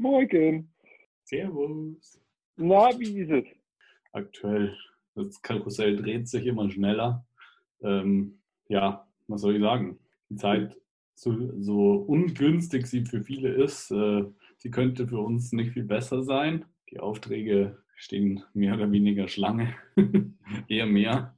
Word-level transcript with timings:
Morgen. 0.00 0.72
Servus. 1.24 2.18
Na, 2.56 2.88
wie 2.98 3.20
ist 3.20 3.30
es? 3.30 3.44
Aktuell, 4.12 4.74
das 5.14 5.42
Karussell 5.42 5.96
dreht 5.96 6.26
sich 6.26 6.46
immer 6.46 6.70
schneller. 6.70 7.26
Ähm, 7.82 8.38
ja, 8.68 9.06
was 9.28 9.42
soll 9.42 9.56
ich 9.56 9.60
sagen? 9.60 9.98
Die 10.30 10.36
Zeit, 10.36 10.74
so, 11.14 11.34
so 11.60 11.96
ungünstig 11.96 12.86
sie 12.86 13.04
für 13.04 13.22
viele 13.22 13.50
ist, 13.50 13.90
äh, 13.90 14.24
sie 14.56 14.70
könnte 14.70 15.06
für 15.06 15.20
uns 15.20 15.52
nicht 15.52 15.72
viel 15.72 15.84
besser 15.84 16.22
sein. 16.22 16.64
Die 16.90 16.98
Aufträge 16.98 17.76
stehen 17.94 18.42
mehr 18.54 18.74
oder 18.76 18.90
weniger 18.90 19.28
Schlange, 19.28 19.74
eher 20.68 20.86
mehr. 20.86 21.36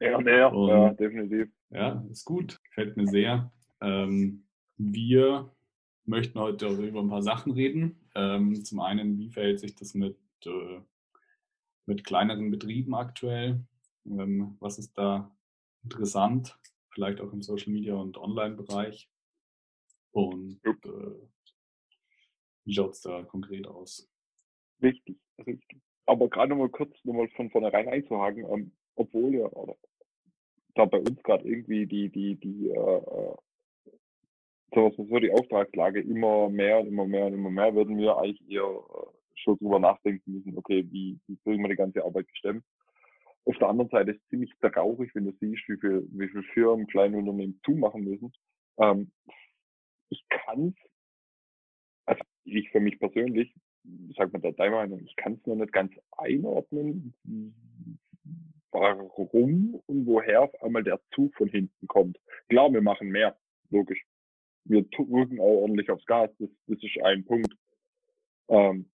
Ja, 0.00 0.20
mehr, 0.20 0.52
Und- 0.52 0.68
ja, 0.68 0.92
definitiv. 0.92 1.48
Ja, 1.70 2.04
ist 2.10 2.26
gut, 2.26 2.62
gefällt 2.64 2.98
mir 2.98 3.06
sehr. 3.06 3.50
Ähm, 3.80 4.44
wir 4.76 5.50
möchten 6.06 6.38
heute 6.38 6.68
auch 6.68 6.78
über 6.78 7.00
ein 7.00 7.08
paar 7.08 7.22
Sachen 7.22 7.52
reden. 7.52 8.08
Ähm, 8.14 8.64
zum 8.64 8.80
einen, 8.80 9.18
wie 9.18 9.30
verhält 9.30 9.60
sich 9.60 9.74
das 9.74 9.94
mit, 9.94 10.16
äh, 10.44 10.80
mit 11.86 12.04
kleineren 12.04 12.50
Betrieben 12.50 12.94
aktuell? 12.94 13.64
Ähm, 14.06 14.56
was 14.60 14.78
ist 14.78 14.96
da 14.96 15.34
interessant? 15.82 16.58
Vielleicht 16.90 17.20
auch 17.20 17.32
im 17.32 17.42
Social 17.42 17.72
Media 17.72 17.94
und 17.94 18.16
Online-Bereich. 18.16 19.10
Und 20.12 20.60
äh, 20.64 21.28
wie 22.64 22.74
schaut 22.74 22.92
es 22.92 23.02
da 23.02 23.22
konkret 23.22 23.66
aus? 23.66 24.08
Richtig, 24.82 25.18
richtig. 25.46 25.80
Aber 26.06 26.28
gerade 26.28 26.50
nochmal 26.50 26.68
kurz 26.68 26.92
nochmal 27.04 27.28
von 27.30 27.50
vornherein 27.50 27.88
einzuhaken, 27.88 28.44
ähm, 28.50 28.72
obwohl 28.94 29.34
ja, 29.34 29.46
oder, 29.46 29.76
da 30.74 30.84
bei 30.84 30.98
uns 30.98 31.22
gerade 31.22 31.46
irgendwie 31.48 31.86
die, 31.86 32.08
die, 32.08 32.36
die, 32.36 32.68
äh, 32.70 32.96
äh, 32.96 33.34
sagen 34.72 34.92
wir 34.96 35.06
so, 35.06 35.18
die 35.18 35.32
Auftragslage 35.32 36.00
immer 36.00 36.48
mehr 36.48 36.80
und 36.80 36.88
immer 36.88 37.06
mehr 37.06 37.26
und 37.26 37.34
immer 37.34 37.50
mehr, 37.50 37.74
würden 37.74 37.98
wir 37.98 38.16
eigentlich 38.16 38.50
eher 38.50 38.62
äh, 38.62 39.06
schon 39.34 39.58
drüber 39.58 39.78
nachdenken 39.78 40.32
müssen, 40.32 40.56
okay, 40.56 40.86
wie, 40.90 41.18
wie 41.26 41.36
kriegen 41.38 41.62
wir 41.62 41.68
die 41.68 41.76
ganze 41.76 42.04
Arbeit 42.04 42.28
gestemmt. 42.28 42.64
Auf 43.44 43.56
der 43.58 43.68
anderen 43.68 43.90
Seite 43.90 44.12
ist 44.12 44.20
es 44.22 44.28
ziemlich 44.28 44.52
traurig, 44.60 45.14
wenn 45.14 45.26
du 45.26 45.32
siehst, 45.40 45.68
wie 45.68 45.78
viel, 45.78 46.08
wie 46.10 46.28
viel 46.28 46.42
Firmen, 46.54 46.86
kleine 46.88 47.16
Unternehmen 47.18 47.60
zumachen 47.64 48.02
müssen. 48.02 48.32
Ähm, 48.78 49.12
ich 50.08 50.24
kann 50.28 50.74
also 52.06 52.22
ich 52.44 52.70
für 52.70 52.80
mich 52.80 52.98
persönlich, 52.98 53.52
sag 54.16 54.32
mal 54.32 54.40
da 54.40 54.52
deine 54.52 54.74
Meinung, 54.74 55.00
ich 55.04 55.14
kann 55.16 55.34
es 55.34 55.46
noch 55.46 55.56
nicht 55.56 55.72
ganz 55.72 55.92
einordnen, 56.12 57.14
warum 58.70 59.82
und 59.86 60.06
woher 60.06 60.42
auf 60.42 60.62
einmal 60.62 60.84
der 60.84 61.00
Zug 61.14 61.34
von 61.34 61.48
hinten 61.48 61.86
kommt. 61.88 62.18
Klar, 62.48 62.72
wir 62.72 62.82
machen 62.82 63.08
mehr, 63.08 63.36
logisch. 63.70 64.02
Wir 64.68 64.82
drücken 64.82 65.40
auch 65.40 65.62
ordentlich 65.62 65.90
aufs 65.90 66.06
Gas, 66.06 66.30
das, 66.38 66.50
das 66.66 66.82
ist 66.82 67.02
ein 67.02 67.24
Punkt. 67.24 67.54
Ähm, 68.48 68.90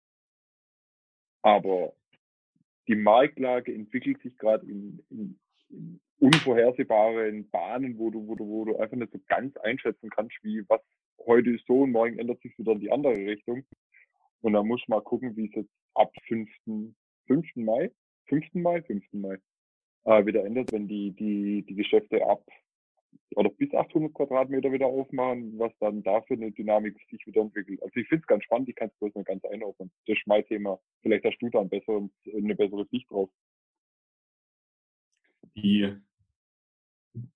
aber 1.43 1.93
die 2.89 2.95
Marktlage 2.95 3.75
entwickelt 3.75 4.21
sich 4.23 4.37
gerade 4.39 4.67
in, 4.67 5.05
in, 5.11 5.41
in 5.71 6.01
unvorhersehbaren 6.19 7.49
Bahnen, 7.51 7.99
wo 7.99 8.11
du, 8.11 8.27
wo 8.27 8.35
du, 8.35 8.47
wo 8.47 8.65
du 8.65 8.77
einfach 8.77 8.97
nicht 8.97 9.13
so 9.13 9.21
ganz 9.29 9.57
einschätzen 9.59 10.11
kannst, 10.11 10.37
wie 10.43 10.63
was 10.69 10.81
heute 11.27 11.51
ist 11.51 11.67
so 11.67 11.83
und 11.83 11.93
morgen 11.93 12.19
ändert 12.19 12.41
sich 12.43 12.57
wieder 12.59 12.73
in 12.73 12.81
die 12.81 12.93
andere 12.93 13.15
Richtung. 13.15 13.65
Und 14.41 14.55
da 14.55 14.63
muss 14.63 14.83
man 14.89 14.99
mal 14.99 15.05
gucken, 15.05 15.37
wie 15.37 15.47
es 15.47 15.55
jetzt 15.55 15.71
ab 15.95 16.13
5. 16.27 16.49
5. 17.27 17.57
Mai, 17.57 17.91
5. 18.27 18.55
Mai, 18.55 18.83
5. 18.83 19.05
Mai 19.13 19.39
äh, 20.05 20.27
wieder 20.27 20.45
ändert, 20.45 20.73
wenn 20.73 20.89
die, 20.89 21.13
die, 21.13 21.63
die 21.63 21.75
Geschäfte 21.75 22.27
ab 22.27 22.45
oder 23.35 23.51
bis 23.51 23.73
800 23.73 24.13
Quadratmeter 24.15 24.73
wieder 24.73 24.87
aufmachen, 24.87 25.59
was 25.59 25.73
dann 25.81 26.03
da 26.03 26.21
für 26.23 26.35
eine 26.35 26.53
Dynamik 26.53 26.99
sich 27.11 27.27
wieder 27.27 27.43
entwickelt. 27.43 27.83
Also 27.83 27.97
ich 27.97 28.09
finde 28.09 28.23
es 28.23 28.27
ganz 28.27 28.45
spannend, 28.45 28.69
ich 28.69 28.77
kann 28.77 28.89
es 28.89 28.99
bloß 28.99 29.15
nicht 29.15 29.27
ganz 29.27 29.45
einordnen. 29.45 29.91
Das 30.07 30.19
ist 30.19 30.27
mein 30.27 30.45
Thema. 30.45 30.79
Vielleicht 31.03 31.25
hast 31.25 31.39
du 31.39 31.49
da 31.49 31.61
ein 31.61 31.69
besseres, 31.69 32.11
eine 32.27 32.55
bessere 32.55 32.87
Sicht 32.87 33.11
drauf. 33.11 33.31
Die 35.55 35.97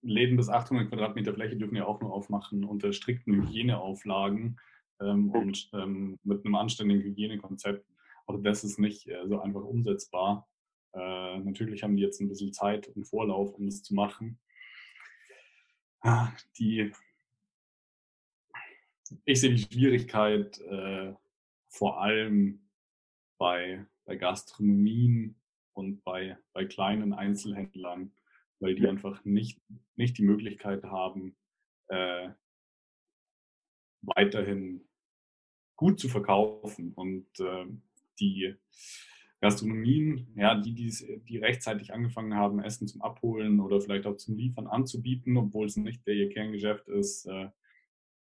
Läden 0.02 0.36
bis 0.36 0.48
800 0.48 0.88
Quadratmeter 0.88 1.34
Fläche 1.34 1.56
dürfen 1.56 1.76
ja 1.76 1.86
auch 1.86 2.00
nur 2.00 2.12
aufmachen 2.12 2.64
unter 2.64 2.92
strikten 2.92 3.34
Hygieneauflagen 3.34 4.58
ähm, 5.00 5.30
und 5.30 5.70
ähm, 5.74 6.18
mit 6.22 6.44
einem 6.44 6.54
anständigen 6.54 7.02
Hygienekonzept. 7.02 7.86
Auch 8.26 8.40
das 8.42 8.64
ist 8.64 8.78
nicht 8.78 9.06
äh, 9.08 9.26
so 9.26 9.40
einfach 9.40 9.62
umsetzbar. 9.62 10.48
Äh, 10.94 11.38
natürlich 11.40 11.82
haben 11.82 11.96
die 11.96 12.02
jetzt 12.02 12.20
ein 12.20 12.28
bisschen 12.28 12.52
Zeit 12.52 12.88
und 12.88 13.04
Vorlauf, 13.04 13.52
um 13.54 13.66
das 13.66 13.82
zu 13.82 13.94
machen. 13.94 14.38
Ah, 16.08 16.32
Die, 16.56 16.92
ich 19.24 19.40
sehe 19.40 19.52
die 19.52 19.62
Schwierigkeit 19.62 20.60
äh, 20.60 21.12
vor 21.68 22.00
allem 22.00 22.60
bei, 23.38 23.84
bei 24.04 24.14
Gastronomien 24.14 25.34
und 25.72 26.04
bei, 26.04 26.38
bei 26.52 26.64
kleinen 26.64 27.12
Einzelhändlern, 27.12 28.12
weil 28.60 28.76
die 28.76 28.86
einfach 28.86 29.24
nicht, 29.24 29.60
nicht 29.96 30.16
die 30.18 30.22
Möglichkeit 30.22 30.84
haben, 30.84 31.34
äh, 31.88 32.30
weiterhin 34.02 34.86
gut 35.74 35.98
zu 35.98 36.08
verkaufen. 36.08 36.92
Und 36.92 37.26
äh, 37.40 37.66
die 38.20 38.54
Gastronomien, 39.40 40.28
ja, 40.34 40.54
die, 40.60 40.72
die's- 40.74 41.06
die 41.28 41.38
rechtzeitig 41.38 41.92
angefangen 41.92 42.34
haben, 42.34 42.58
Essen 42.60 42.88
zum 42.88 43.02
Abholen 43.02 43.60
oder 43.60 43.80
vielleicht 43.80 44.06
auch 44.06 44.16
zum 44.16 44.36
Liefern 44.36 44.66
anzubieten, 44.66 45.36
obwohl 45.36 45.66
es 45.66 45.76
nicht 45.76 46.06
der 46.06 46.14
ihr 46.14 46.30
Kerngeschäft 46.30 46.88
ist, 46.88 47.26
äh, 47.26 47.48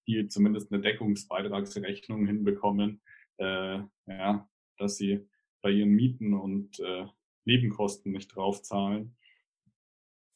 die 0.07 0.27
zumindest 0.27 0.71
eine 0.71 0.81
Deckungsbeitragsrechnung 0.81 2.25
hinbekommen, 2.25 3.01
äh, 3.37 3.79
ja, 4.07 4.49
dass 4.77 4.97
sie 4.97 5.27
bei 5.61 5.71
ihren 5.71 5.91
Mieten 5.91 6.33
und 6.33 6.79
äh, 6.79 7.05
Nebenkosten 7.45 8.11
nicht 8.11 8.35
draufzahlen. 8.35 9.15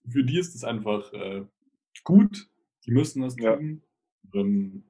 Für 0.08 0.24
die 0.24 0.38
ist 0.40 0.56
es 0.56 0.64
einfach 0.64 1.12
äh, 1.14 1.46
gut, 2.04 2.50
die 2.86 2.92
müssen 2.92 3.22
das 3.22 3.36
Ja. 3.40 3.56
tun. 3.56 3.82
Ähm, 4.34 4.84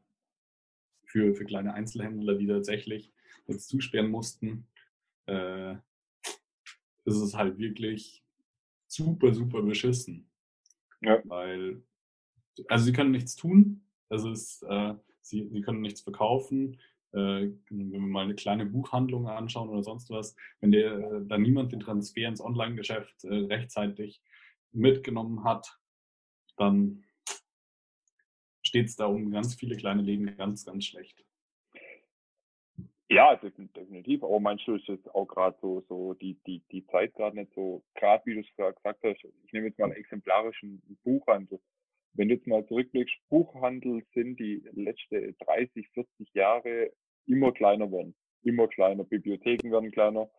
für, 1.05 1.33
für 1.35 1.45
kleine 1.45 1.73
Einzelhändler, 1.73 2.35
die 2.35 2.47
tatsächlich 2.47 3.11
jetzt 3.47 3.69
zusperren 3.69 4.09
mussten, 4.11 4.67
äh, 5.27 5.75
ist 7.05 7.21
es 7.21 7.35
halt 7.35 7.57
wirklich 7.57 8.23
super, 8.87 9.33
super 9.33 9.61
beschissen. 9.61 10.29
Ja. 11.01 11.21
Weil, 11.25 11.83
also 12.67 12.85
sie 12.85 12.93
können 12.93 13.11
nichts 13.11 13.35
tun, 13.35 13.85
also 14.09 14.31
es, 14.31 14.63
äh, 14.63 14.93
sie, 15.21 15.47
sie 15.49 15.61
können 15.61 15.81
nichts 15.81 16.01
verkaufen. 16.01 16.77
Äh, 17.13 17.51
wenn 17.69 17.91
wir 17.91 17.99
mal 17.99 18.25
eine 18.25 18.35
kleine 18.35 18.65
Buchhandlung 18.65 19.27
anschauen 19.27 19.69
oder 19.69 19.83
sonst 19.83 20.09
was, 20.09 20.35
wenn 20.59 20.71
der, 20.71 20.97
äh, 20.97 21.25
da 21.25 21.37
niemand 21.37 21.71
den 21.71 21.79
Transfer 21.79 22.27
ins 22.27 22.41
Online-Geschäft 22.41 23.23
äh, 23.23 23.33
rechtzeitig 23.33 24.21
mitgenommen 24.71 25.43
hat, 25.43 25.79
dann 26.57 27.05
steht 28.61 28.87
es 28.87 28.95
da 28.97 29.05
um 29.05 29.31
ganz 29.31 29.55
viele 29.55 29.77
kleine 29.77 30.01
Läden 30.01 30.35
ganz, 30.35 30.65
ganz 30.65 30.85
schlecht. 30.85 31.26
Ja, 33.09 33.33
defin- 33.35 33.71
definitiv. 33.73 34.23
Aber 34.23 34.39
du, 34.55 34.75
ist 34.75 34.87
jetzt 34.87 35.07
auch 35.15 35.25
gerade 35.27 35.57
so, 35.61 35.81
so 35.87 36.13
die, 36.15 36.35
die, 36.45 36.61
die 36.71 36.85
Zeit 36.87 37.13
gerade 37.13 37.37
nicht 37.37 37.53
so, 37.55 37.83
gerade 37.95 38.25
wie 38.25 38.33
du 38.35 38.41
es 38.41 38.55
gerade 38.57 38.75
gesagt 38.75 38.99
hast, 39.03 39.23
ich 39.45 39.53
nehme 39.53 39.67
jetzt 39.67 39.79
mal 39.79 39.85
einen 39.85 39.95
exemplarischen 39.95 40.81
Buchhandel. 41.03 41.59
Wenn 42.13 42.27
du 42.27 42.35
jetzt 42.35 42.47
mal 42.47 42.65
zurückblickst, 42.67 43.15
Buchhandel 43.29 44.03
sind 44.13 44.39
die 44.39 44.61
letzten 44.73 45.37
30, 45.39 45.87
40 45.89 46.33
Jahre 46.33 46.91
immer 47.27 47.53
kleiner 47.53 47.89
worden. 47.91 48.13
Immer 48.43 48.67
kleiner. 48.67 49.03
Bibliotheken 49.05 49.71
werden 49.71 49.91
kleiner. 49.91 50.29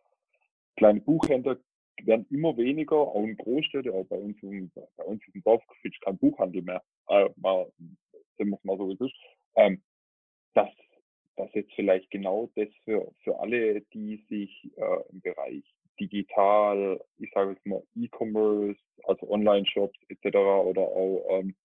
Kleine 0.75 1.01
Buchhändler 1.01 1.57
werden 2.03 2.27
immer 2.29 2.55
weniger, 2.55 2.97
auch 2.97 3.23
in 3.23 3.35
Großstädten, 3.35 3.91
auch 3.91 4.05
bei 4.05 4.17
uns, 4.17 4.41
im, 4.43 4.71
bei 4.95 5.03
uns 5.03 5.21
im 5.33 5.41
Dorf 5.43 5.63
gibt 5.81 5.95
es 5.95 6.01
kein 6.01 6.17
Buchhandel 6.17 6.61
mehr. 6.61 6.83
Äh, 7.07 7.29
mal, 7.35 7.71
sagen 8.37 8.51
wir 8.51 8.57
es 8.57 8.63
mal 8.63 8.77
so, 8.77 8.89
wie 8.89 8.93
es 8.93 9.01
ist. 9.01 9.15
Ähm, 9.55 9.81
das 10.53 10.69
dass 11.39 11.53
jetzt 11.53 11.71
vielleicht 11.89 12.11
genau 12.11 12.49
das 12.55 12.67
für, 12.83 13.11
für 13.23 13.39
alle, 13.39 13.81
die 13.93 14.23
sich 14.29 14.71
äh, 14.77 15.09
im 15.11 15.21
Bereich 15.21 15.63
digital, 15.99 17.03
ich 17.17 17.31
sage 17.33 17.51
jetzt 17.51 17.65
mal 17.65 17.81
E-Commerce, 17.95 18.79
also 19.05 19.29
Online-Shops 19.29 19.97
etc. 20.09 20.35
oder 20.37 20.81
auch 20.81 21.25
ähm, 21.29 21.55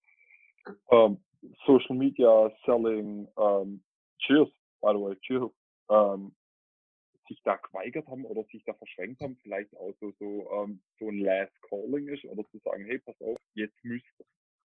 ähm, 0.91 1.19
Social 1.67 1.97
Media 1.97 2.51
Selling, 2.65 3.29
ähm, 3.39 3.85
Cheers, 4.19 4.49
by 4.81 4.93
the 4.93 5.01
way, 5.01 5.17
Cheers, 5.21 5.53
ähm, 5.91 6.35
sich 7.29 7.41
da 7.45 7.57
geweigert 7.57 8.07
haben 8.09 8.25
oder 8.25 8.45
sich 8.45 8.65
da 8.65 8.73
verschränkt 8.73 9.21
haben, 9.21 9.37
vielleicht 9.43 9.77
auch 9.77 9.95
so, 10.01 10.11
so, 10.19 10.51
ähm, 10.53 10.81
so 10.99 11.09
ein 11.09 11.19
Last 11.19 11.53
Calling 11.69 12.09
ist 12.09 12.25
oder 12.25 12.45
zu 12.51 12.59
sagen, 12.65 12.87
hey, 12.87 12.99
pass 12.99 13.21
auf, 13.21 13.37
jetzt 13.55 13.77
müsst 13.85 14.07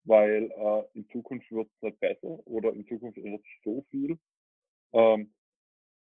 weil 0.08 0.52
äh, 0.52 0.84
in 0.98 1.08
Zukunft 1.10 1.52
wird 1.52 1.68
es 1.68 1.82
nicht 1.82 2.00
besser 2.00 2.48
oder 2.48 2.72
in 2.74 2.86
Zukunft 2.88 3.18
ändert 3.18 3.42
sich 3.42 3.60
so 3.64 3.84
viel, 3.90 4.20
ähm, 4.96 5.34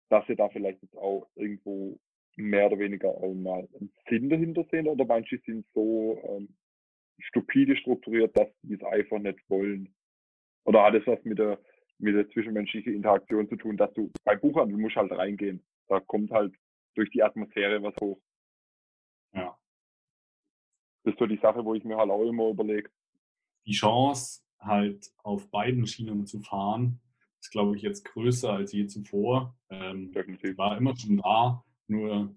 dass 0.10 0.26
sie 0.28 0.36
da 0.36 0.50
vielleicht 0.50 0.82
jetzt 0.82 0.98
auch 0.98 1.28
irgendwo 1.36 2.00
mehr 2.36 2.68
oder 2.68 2.80
weniger 2.80 3.10
auch 3.10 3.34
mal 3.34 3.68
einen 3.80 3.92
Sinn 4.10 4.30
dahinter 4.30 4.66
sehen 4.72 4.88
oder 4.88 5.06
manche 5.06 5.40
sind 5.46 5.66
so 5.74 6.20
ähm, 6.24 6.56
stupide 7.20 7.76
strukturiert, 7.78 8.36
dass 8.38 8.48
die 8.64 8.74
es 8.74 8.84
einfach 8.84 9.20
nicht 9.20 9.40
wollen. 9.50 9.94
Oder 10.66 10.84
hat 10.84 10.96
es 10.96 11.06
was 11.06 11.24
mit 11.24 11.38
der 11.38 11.60
mit 12.00 12.16
der 12.16 12.30
zwischenmenschlichen 12.30 12.94
Interaktion 12.94 13.50
zu 13.50 13.58
tun, 13.58 13.76
dass 13.76 13.94
du 13.94 14.10
bei 14.24 14.36
Buchhandel 14.36 14.78
musst 14.78 14.96
halt 14.96 15.12
reingehen. 15.12 15.62
Da 15.90 16.00
kommt 16.00 16.32
halt 16.32 16.56
durch 16.96 17.10
die 17.12 17.22
Atmosphäre 17.22 17.84
was 17.84 17.94
hoch. 18.00 18.20
Ja. 19.34 19.58
Das 21.04 21.14
ist 21.14 21.20
so 21.20 21.26
die 21.28 21.40
Sache, 21.40 21.64
wo 21.64 21.76
ich 21.76 21.84
mir 21.84 21.98
halt 21.98 22.10
auch 22.10 22.24
immer 22.24 22.50
überlege. 22.50 22.90
Die 23.66 23.74
Chance, 23.74 24.42
halt 24.60 25.12
auf 25.24 25.50
beiden 25.52 25.86
Schienen 25.88 26.26
zu 26.26 26.40
fahren, 26.40 27.02
ist, 27.42 27.52
glaube 27.52 27.76
ich, 27.76 27.82
jetzt 27.82 28.06
größer 28.06 28.52
als 28.54 28.72
je 28.72 28.88
zuvor. 28.88 29.58
Ähm, 29.70 30.12
Definitiv. 30.12 30.58
war 30.58 30.78
immer 30.78 30.96
schon 30.96 31.18
da, 31.18 31.64
nur 31.88 32.36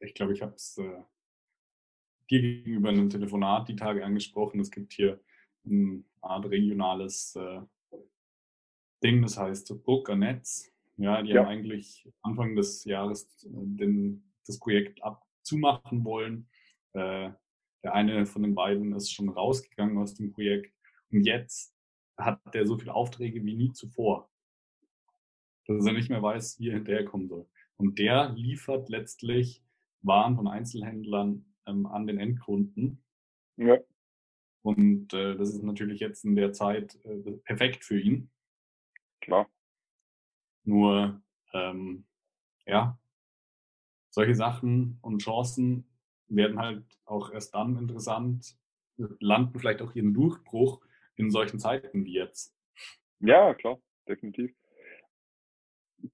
ich 0.00 0.14
glaube, 0.14 0.32
ich 0.34 0.42
habe 0.42 0.54
es 0.54 0.76
äh, 0.78 1.02
dir 2.30 2.40
gegenüber 2.40 2.90
in 2.90 2.98
einem 2.98 3.10
Telefonat 3.10 3.68
die 3.68 3.76
Tage 3.76 4.04
angesprochen. 4.04 4.60
Es 4.60 4.70
gibt 4.70 4.92
hier 4.92 5.20
eine 5.64 6.04
Art 6.20 6.46
regionales 6.46 7.34
äh, 7.36 7.60
Ding, 9.02 9.22
das 9.22 9.38
heißt 9.38 9.82
Burger 9.84 10.16
Netz. 10.16 10.72
Ja, 10.96 11.22
die 11.22 11.30
Ja. 11.30 11.40
haben 11.42 11.48
eigentlich 11.48 12.08
Anfang 12.22 12.56
des 12.56 12.84
Jahres 12.84 13.24
äh, 13.44 13.48
den, 13.52 14.32
das 14.46 14.58
Projekt 14.58 15.02
abzumachen 15.02 16.04
wollen. 16.04 16.48
Äh, 16.92 17.30
der 17.82 17.94
eine 17.94 18.26
von 18.26 18.42
den 18.42 18.54
beiden 18.54 18.92
ist 18.94 19.12
schon 19.12 19.28
rausgegangen 19.28 19.98
aus 19.98 20.14
dem 20.14 20.32
Projekt 20.32 20.74
und 21.12 21.24
jetzt 21.24 21.75
hat 22.16 22.40
der 22.54 22.66
so 22.66 22.78
viele 22.78 22.94
Aufträge 22.94 23.44
wie 23.44 23.54
nie 23.54 23.72
zuvor, 23.72 24.30
dass 25.66 25.86
er 25.86 25.92
nicht 25.92 26.10
mehr 26.10 26.22
weiß, 26.22 26.58
wie 26.60 26.68
er 26.68 26.74
hinterherkommen 26.74 27.28
soll. 27.28 27.48
Und 27.76 27.98
der 27.98 28.30
liefert 28.30 28.88
letztlich 28.88 29.62
Waren 30.02 30.36
von 30.36 30.46
Einzelhändlern 30.46 31.44
ähm, 31.66 31.86
an 31.86 32.06
den 32.06 32.18
Endkunden. 32.18 33.02
Ja, 33.56 33.78
Und 34.62 35.12
äh, 35.12 35.36
das 35.36 35.50
ist 35.50 35.62
natürlich 35.62 36.00
jetzt 36.00 36.24
in 36.24 36.36
der 36.36 36.52
Zeit 36.52 36.98
äh, 37.04 37.32
perfekt 37.44 37.84
für 37.84 37.98
ihn. 37.98 38.30
klar. 39.20 39.50
Nur, 40.64 41.20
ähm, 41.52 42.06
ja, 42.66 42.98
solche 44.10 44.34
Sachen 44.34 44.98
und 45.02 45.22
Chancen 45.22 45.86
werden 46.28 46.58
halt 46.58 46.84
auch 47.04 47.30
erst 47.30 47.54
dann 47.54 47.76
interessant, 47.76 48.58
landen 48.96 49.58
vielleicht 49.58 49.82
auch 49.82 49.94
ihren 49.94 50.14
Durchbruch 50.14 50.85
in 51.16 51.30
solchen 51.30 51.58
Zeiten 51.58 52.04
wie 52.04 52.14
jetzt. 52.14 52.54
Ja, 53.20 53.54
klar, 53.54 53.78
definitiv. 54.08 54.52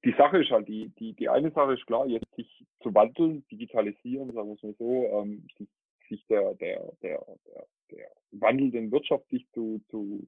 Die 0.04 0.14
Sache 0.16 0.42
ist 0.42 0.50
halt, 0.50 0.68
die, 0.68 0.90
die, 0.98 1.12
die 1.14 1.28
eine 1.28 1.50
Sache 1.50 1.74
ist 1.74 1.86
klar, 1.86 2.06
jetzt 2.06 2.32
sich 2.36 2.64
zu 2.82 2.94
wandeln, 2.94 3.44
digitalisieren, 3.48 4.32
sagen 4.32 4.48
wir 4.48 4.54
es 4.54 4.62
mal 4.62 4.74
so, 4.78 5.04
ähm, 5.20 5.46
sich, 5.58 5.68
sich 6.08 6.26
der, 6.28 6.54
der, 6.54 6.92
der, 7.02 7.24
der, 7.46 7.66
der 7.90 8.08
wandelnden 8.30 8.90
Wirtschaft 8.92 9.28
sich 9.28 9.46
zu, 9.52 9.80
zu 9.90 10.26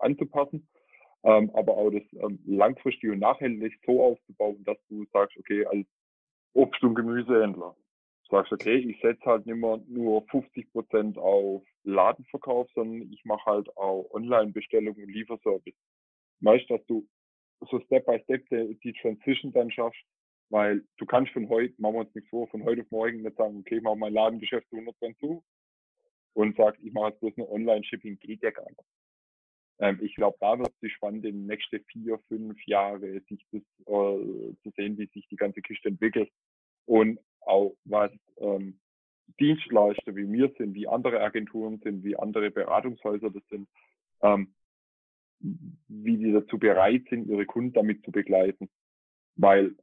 anzupassen, 0.00 0.68
ähm, 1.24 1.50
aber 1.54 1.76
auch 1.76 1.90
das 1.90 2.02
ähm, 2.12 2.38
langfristig 2.46 3.10
und 3.10 3.18
nachhaltig 3.18 3.78
so 3.84 4.02
aufzubauen, 4.02 4.62
dass 4.64 4.78
du 4.88 5.04
sagst, 5.12 5.36
okay, 5.38 5.66
als 5.66 5.86
Obst- 6.54 6.84
und 6.84 6.94
Gemüsehändler, 6.94 7.76
sagst, 8.34 8.52
okay, 8.52 8.76
ich 8.76 9.00
setze 9.00 9.24
halt 9.24 9.46
nicht 9.46 9.56
mehr 9.56 9.80
nur 9.86 10.26
50 10.28 10.72
Prozent 10.72 11.18
auf 11.18 11.62
Ladenverkauf, 11.84 12.68
sondern 12.74 13.12
ich 13.12 13.24
mache 13.24 13.44
halt 13.46 13.76
auch 13.76 14.10
Online-Bestellung 14.10 14.96
und 14.96 15.08
Lieferservice. 15.08 15.74
Weißt, 16.40 16.68
dass 16.68 16.84
du 16.86 17.06
so 17.70 17.80
Step 17.80 18.06
by 18.06 18.20
Step 18.24 18.44
die, 18.50 18.78
die 18.82 18.92
Transition 18.94 19.52
dann 19.52 19.70
schaffst, 19.70 20.02
weil 20.50 20.84
du 20.98 21.06
kannst 21.06 21.32
von 21.32 21.48
heute, 21.48 21.74
machen 21.78 21.94
wir 21.94 22.00
uns 22.00 22.14
nichts 22.14 22.28
vor, 22.30 22.48
von 22.48 22.64
heute 22.64 22.82
auf 22.82 22.90
morgen 22.90 23.22
nicht 23.22 23.36
sagen, 23.36 23.58
okay, 23.60 23.76
ich 23.76 23.82
mache 23.82 23.96
mein 23.96 24.12
Ladengeschäft 24.12 24.68
zu 24.68 24.76
100% 24.76 25.18
zu 25.20 25.44
und 26.34 26.56
sag, 26.56 26.76
ich 26.82 26.92
mache 26.92 27.10
jetzt 27.10 27.20
bloß 27.20 27.36
nur 27.36 27.50
Online-Shipping, 27.52 28.18
geht 28.18 28.42
ja 28.42 28.50
gar 28.50 28.68
nicht. 28.68 28.80
Ähm, 29.78 30.00
ich 30.02 30.14
glaube, 30.16 30.36
da 30.40 30.58
wird 30.58 30.72
es 30.80 30.90
spannend, 30.90 31.24
in 31.24 31.36
den 31.36 31.46
nächsten 31.46 31.84
vier, 31.84 32.18
fünf 32.28 32.60
Jahre 32.66 33.20
sich 33.28 33.46
das 33.52 33.62
äh, 33.86 34.54
zu 34.62 34.70
sehen, 34.76 34.98
wie 34.98 35.06
sich 35.06 35.26
die 35.28 35.36
ganze 35.36 35.62
Kiste 35.62 35.88
entwickelt 35.88 36.30
und 36.86 37.18
auch 37.46 37.76
was 37.84 38.10
ähm, 38.38 38.78
Dienstleister 39.40 40.14
wie 40.14 40.30
wir 40.30 40.52
sind, 40.58 40.74
wie 40.74 40.86
andere 40.86 41.20
Agenturen 41.20 41.80
sind, 41.82 42.04
wie 42.04 42.16
andere 42.16 42.50
Beratungshäuser 42.50 43.30
das 43.30 43.42
sind, 43.48 43.68
ähm, 44.22 44.54
wie 45.40 46.16
die 46.16 46.32
dazu 46.32 46.58
bereit 46.58 47.04
sind, 47.10 47.28
ihre 47.28 47.46
Kunden 47.46 47.72
damit 47.72 48.04
zu 48.04 48.12
begleiten. 48.12 48.68
Weil 49.36 49.74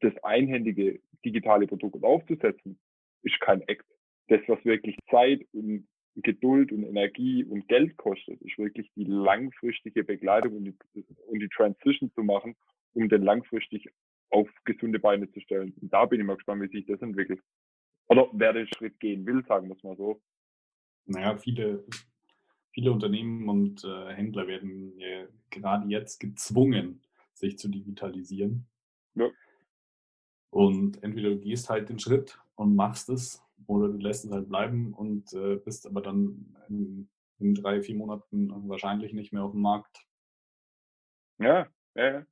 das 0.00 0.12
einhändige 0.22 1.00
digitale 1.24 1.66
Produkt 1.66 2.02
aufzusetzen, 2.04 2.78
ist 3.22 3.40
kein 3.40 3.62
Act. 3.62 3.86
Das, 4.28 4.40
was 4.46 4.64
wirklich 4.64 4.96
Zeit 5.10 5.46
und 5.52 5.86
Geduld 6.16 6.72
und 6.72 6.84
Energie 6.84 7.44
und 7.44 7.68
Geld 7.68 7.96
kostet, 7.96 8.40
ist 8.42 8.58
wirklich 8.58 8.90
die 8.96 9.04
langfristige 9.04 10.04
Begleitung 10.04 10.56
und 10.56 10.64
die, 10.64 11.04
und 11.26 11.40
die 11.40 11.48
Transition 11.48 12.12
zu 12.12 12.22
machen, 12.22 12.54
um 12.92 13.08
den 13.08 13.22
langfristig 13.22 13.88
auf 14.32 14.48
gesunde 14.64 14.98
Beine 14.98 15.30
zu 15.30 15.40
stellen. 15.40 15.74
Und 15.80 15.92
da 15.92 16.06
bin 16.06 16.20
ich 16.20 16.26
mal 16.26 16.36
gespannt, 16.36 16.62
wie 16.62 16.68
sich 16.68 16.86
das 16.86 17.02
entwickelt. 17.02 17.40
Oder 18.08 18.28
wer 18.32 18.52
den 18.52 18.66
Schritt 18.66 18.98
gehen 18.98 19.24
will, 19.26 19.44
sagen 19.46 19.68
wir 19.68 19.76
es 19.76 19.82
mal 19.82 19.96
so. 19.96 20.20
Naja, 21.04 21.36
viele, 21.36 21.84
viele 22.72 22.92
Unternehmen 22.92 23.48
und 23.48 23.84
äh, 23.84 24.14
Händler 24.14 24.46
werden 24.46 24.98
ja 24.98 25.26
gerade 25.50 25.88
jetzt 25.88 26.18
gezwungen, 26.18 27.02
sich 27.34 27.58
zu 27.58 27.68
digitalisieren. 27.68 28.66
Ja. 29.14 29.28
Und 30.50 31.02
entweder 31.02 31.30
du 31.30 31.38
gehst 31.38 31.68
halt 31.68 31.88
den 31.88 31.98
Schritt 31.98 32.38
und 32.54 32.74
machst 32.74 33.08
es 33.10 33.42
oder 33.66 33.88
du 33.88 33.98
lässt 33.98 34.24
es 34.24 34.32
halt 34.32 34.48
bleiben 34.48 34.94
und 34.94 35.32
äh, 35.34 35.56
bist 35.56 35.86
aber 35.86 36.00
dann 36.00 36.56
in, 36.68 37.08
in 37.38 37.54
drei, 37.54 37.82
vier 37.82 37.96
Monaten 37.96 38.68
wahrscheinlich 38.68 39.12
nicht 39.12 39.32
mehr 39.32 39.44
auf 39.44 39.52
dem 39.52 39.62
Markt. 39.62 40.06
Ja, 41.38 41.68
ja, 41.94 42.12
ja. 42.12 42.26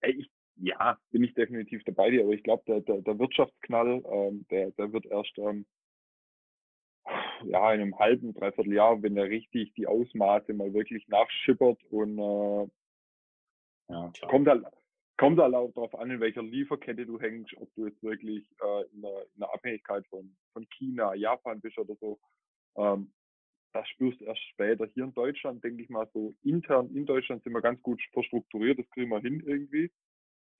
Ey, 0.00 0.12
ich, 0.12 0.30
ja, 0.60 0.98
bin 1.10 1.24
ich 1.24 1.34
definitiv 1.34 1.82
dabei 1.84 2.10
dir, 2.10 2.22
aber 2.22 2.32
ich 2.32 2.42
glaube, 2.42 2.62
der, 2.66 2.80
der, 2.80 3.00
der 3.02 3.18
Wirtschaftsknall, 3.18 4.02
ähm, 4.10 4.46
der, 4.50 4.70
der 4.72 4.92
wird 4.92 5.06
erst 5.06 5.36
ähm, 5.38 5.66
ja, 7.44 7.72
in 7.72 7.80
einem 7.80 7.98
halben, 7.98 8.34
dreiviertel 8.34 8.74
Jahr, 8.74 9.02
wenn 9.02 9.14
der 9.14 9.28
richtig 9.30 9.72
die 9.74 9.86
Ausmaße 9.86 10.52
mal 10.52 10.72
wirklich 10.74 11.06
nachschippert 11.08 11.82
und 11.90 12.18
äh, 12.18 12.68
Ja, 13.88 14.10
klar. 14.10 14.30
kommt 14.30 14.48
halt, 14.48 14.64
kommt 15.16 15.38
halt 15.38 15.54
auch 15.54 15.72
darauf 15.72 15.94
an, 15.94 16.10
in 16.10 16.20
welcher 16.20 16.42
Lieferkette 16.42 17.06
du 17.06 17.18
hängst, 17.18 17.54
ob 17.56 17.74
du 17.74 17.86
jetzt 17.86 18.02
wirklich 18.02 18.44
äh, 18.62 18.84
in, 18.92 19.02
der, 19.02 19.22
in 19.34 19.40
der 19.40 19.54
Abhängigkeit 19.54 20.06
von, 20.08 20.36
von 20.52 20.68
China, 20.70 21.14
Japan 21.14 21.60
bist 21.60 21.78
oder 21.78 21.96
so. 21.96 22.20
Ähm, 22.76 23.12
das 23.72 23.88
spürst 23.88 24.20
du 24.20 24.24
erst 24.24 24.42
später. 24.50 24.86
Hier 24.86 25.04
in 25.04 25.14
Deutschland, 25.14 25.62
denke 25.62 25.82
ich 25.82 25.88
mal, 25.88 26.08
so 26.12 26.34
intern 26.42 26.90
in 26.94 27.06
Deutschland 27.06 27.42
sind 27.44 27.52
wir 27.52 27.62
ganz 27.62 27.80
gut 27.82 28.02
verstrukturiert, 28.12 28.78
das 28.78 28.90
kriegen 28.90 29.10
wir 29.10 29.20
hin 29.20 29.42
irgendwie. 29.46 29.90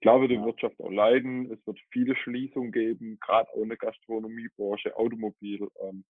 Klar 0.01 0.21
wird 0.21 0.31
die. 0.31 0.41
Wirtschaft 0.41 0.81
auch 0.81 0.91
leiden, 0.91 1.51
es 1.51 1.67
wird 1.67 1.79
viele 1.91 2.17
Schließungen 2.17 2.73
geben, 2.73 3.19
gerade 3.21 3.51
auch 3.51 3.63
in 3.63 3.69
der 3.69 3.77
Gastronomiebranche, 3.77 4.97
Automobil. 4.97 5.69
Ähm, 5.83 6.05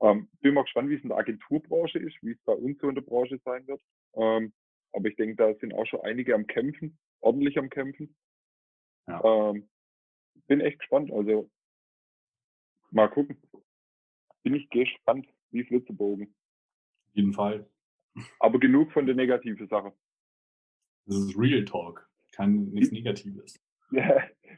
ähm, 0.00 0.28
bin 0.40 0.54
mal 0.54 0.62
gespannt, 0.62 0.88
wie 0.88 0.94
es 0.94 1.02
in 1.02 1.10
der 1.10 1.18
Agenturbranche 1.18 1.98
ist, 1.98 2.16
wie 2.22 2.32
es 2.32 2.42
bei 2.44 2.54
uns 2.54 2.78
so 2.80 2.88
in 2.88 2.94
der 2.94 3.02
Branche 3.02 3.38
sein 3.44 3.66
wird. 3.66 3.80
Ähm, 4.14 4.52
aber 4.92 5.08
ich 5.08 5.16
denke, 5.16 5.36
da 5.36 5.54
sind 5.58 5.74
auch 5.74 5.86
schon 5.86 6.00
einige 6.00 6.34
am 6.34 6.46
Kämpfen, 6.46 6.98
ordentlich 7.20 7.58
am 7.58 7.68
Kämpfen. 7.68 8.14
Ja. 9.06 9.50
Ähm, 9.50 9.68
bin 10.46 10.60
echt 10.60 10.78
gespannt. 10.78 11.12
Also 11.12 11.50
mal 12.90 13.08
gucken. 13.08 13.36
Bin 14.42 14.54
ich 14.54 14.68
gespannt, 14.70 15.26
wie 15.50 15.60
es 15.60 15.70
wird 15.70 15.86
zu 15.86 15.94
bogen. 15.94 16.34
Auf 17.08 17.14
jeden 17.16 17.32
Fall. 17.32 17.68
Aber 18.38 18.60
genug 18.60 18.92
von 18.92 19.06
der 19.06 19.14
negativen 19.14 19.66
Sache. 19.68 19.92
Das 21.06 21.16
ist 21.16 21.38
Real 21.38 21.64
Talk, 21.64 22.08
kein 22.34 22.70
nichts 22.70 22.92
Negatives. 22.92 23.60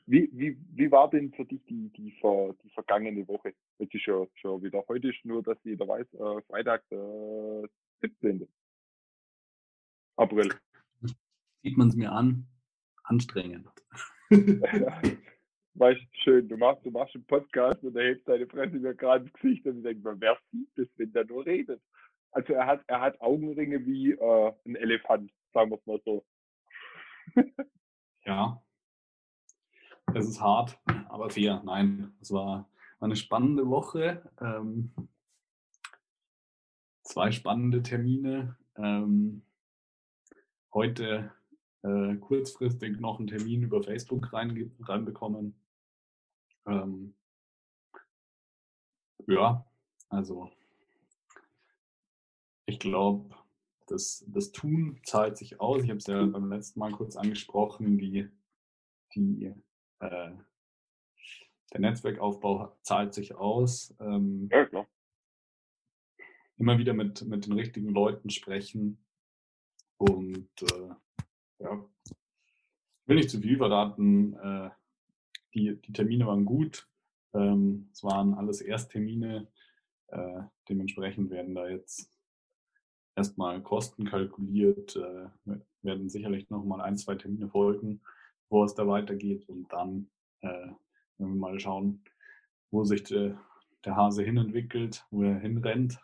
wie, 0.07 0.31
wie, 0.33 0.57
wie 0.73 0.91
war 0.91 1.11
denn 1.11 1.33
für 1.33 1.45
dich 1.45 1.65
die, 1.67 1.91
die, 1.91 2.13
ver, 2.21 2.55
die 2.63 2.71
vergangene 2.71 3.27
Woche? 3.29 3.55
Jetzt 3.79 3.95
ist 3.95 4.07
ja 4.07 4.27
schon 4.35 4.63
wieder, 4.63 4.85
heute 4.89 5.09
ist 5.09 5.25
nur, 5.25 5.43
dass 5.43 5.59
jeder 5.65 5.87
weiß, 5.87 6.07
äh, 6.15 6.43
Freitag, 6.43 6.89
der 6.91 7.69
17. 8.01 8.49
April. 10.17 10.53
Sieht 11.63 11.77
man 11.77 11.89
es 11.89 11.97
mir 11.97 12.13
an, 12.13 12.47
anstrengend. 13.05 13.69
weißt 14.31 16.01
du, 16.01 16.07
schön, 16.23 16.49
du 16.49 16.57
machst, 16.57 16.85
du 16.85 16.91
machst 16.91 17.15
einen 17.15 17.27
Podcast 17.27 17.83
und 17.83 17.97
er 17.97 18.05
hebt 18.05 18.25
seine 18.25 18.47
Fresse 18.47 18.77
mir 18.77 18.95
gerade 18.95 19.25
ins 19.25 19.33
Gesicht 19.35 19.67
und 19.67 19.79
ich 19.79 19.83
denke 19.83 20.09
mir, 20.09 20.21
wer 20.21 20.39
sieht 20.51 20.71
das, 20.77 20.89
wenn 20.97 21.13
der 21.13 21.25
nur 21.27 21.45
redet? 21.45 21.83
Also 22.33 22.53
er 22.55 22.67
hat, 22.67 22.83
er 22.87 23.01
hat 23.01 23.21
Augenringe 23.21 23.85
wie 23.87 24.13
äh, 24.13 24.53
ein 24.65 24.77
Elefant, 24.77 25.31
sagen 25.53 25.71
wir 25.71 25.79
es 25.79 25.87
mal 25.87 26.01
so. 26.05 26.25
Ja. 28.25 28.61
Es 30.15 30.27
ist 30.27 30.41
hart, 30.41 30.81
aber 31.09 31.31
fair. 31.31 31.63
Nein, 31.65 32.13
es 32.21 32.33
war, 32.33 32.69
eine 33.01 33.17
spannende 33.17 33.69
Woche. 33.69 34.31
Ähm, 34.41 34.93
zwei 37.03 37.31
spannende 37.31 37.83
Termine. 37.83 38.57
Ähm, 38.77 39.43
heute 40.73 41.33
äh, 41.83 42.17
kurzfristig 42.17 42.99
noch 42.99 43.19
einen 43.19 43.29
Termin 43.29 43.63
über 43.63 43.83
Facebook 43.83 44.33
rein, 44.33 44.75
reinbekommen. 44.81 45.55
Ähm, 46.67 47.15
ja, 49.27 49.65
also 50.09 50.51
ich 52.67 52.79
glaube, 52.81 53.35
das, 53.87 54.25
das 54.29 54.53
Tun 54.53 55.01
zahlt 55.05 55.37
sich 55.37 55.61
aus. 55.61 55.83
Ich 55.83 55.91
habe 55.91 55.99
es 55.99 56.07
ja 56.07 56.25
beim 56.25 56.51
letzten 56.51 56.81
Mal 56.81 56.93
kurz 56.93 57.17
angesprochen, 57.17 57.99
die, 57.99 58.29
die, 59.15 59.55
äh, 60.01 60.33
der 61.73 61.81
Netzwerkaufbau 61.81 62.77
zahlt 62.83 63.15
sich 63.15 63.35
aus. 63.35 63.95
Ähm, 64.01 64.49
Ja, 64.51 64.65
klar. 64.67 64.87
immer 66.57 66.79
wieder 66.79 66.95
mit, 66.95 67.23
mit 67.23 67.47
den 67.47 67.53
richtigen 67.53 67.91
Leuten 67.91 68.31
sprechen. 68.31 68.99
Und 69.99 70.49
äh, 70.63 70.89
ja, 71.59 71.85
ich 72.05 73.09
will 73.09 73.17
nicht 73.17 73.31
zu 73.31 73.41
viel 73.41 73.57
verraten. 73.57 74.35
Äh, 74.35 74.71
die, 75.55 75.81
die 75.81 75.93
Termine 75.93 76.27
waren 76.27 76.45
gut. 76.45 76.89
Ähm, 77.35 77.89
es 77.93 78.03
waren 78.05 78.35
alles 78.35 78.61
Ersttermine. 78.61 79.49
Äh, 80.09 80.43
dementsprechend 80.69 81.31
werden 81.31 81.55
da 81.55 81.69
jetzt 81.69 82.13
erstmal 83.17 83.61
Kosten 83.63 84.05
kalkuliert, 84.05 84.97
äh, 84.97 85.57
werden 85.83 86.09
sicherlich 86.09 86.49
noch 86.51 86.65
mal 86.65 86.81
ein, 86.81 86.97
zwei 86.97 87.17
Termine 87.17 87.49
folgen, 87.49 88.01
wo 88.49 88.63
es 88.63 88.75
da 88.75 88.87
weitergeht. 88.87 89.49
Und 89.49 89.73
dann 89.73 90.09
äh, 90.43 90.49
werden 90.49 90.77
wir 91.17 91.27
mal 91.27 91.59
schauen, 91.59 92.05
wo 92.71 92.85
sich 92.85 93.03
der, 93.05 93.41
der 93.85 93.97
Hase 93.97 94.23
hinentwickelt, 94.23 95.05
wo 95.11 95.23
er 95.23 95.39
hinrennt. 95.39 95.99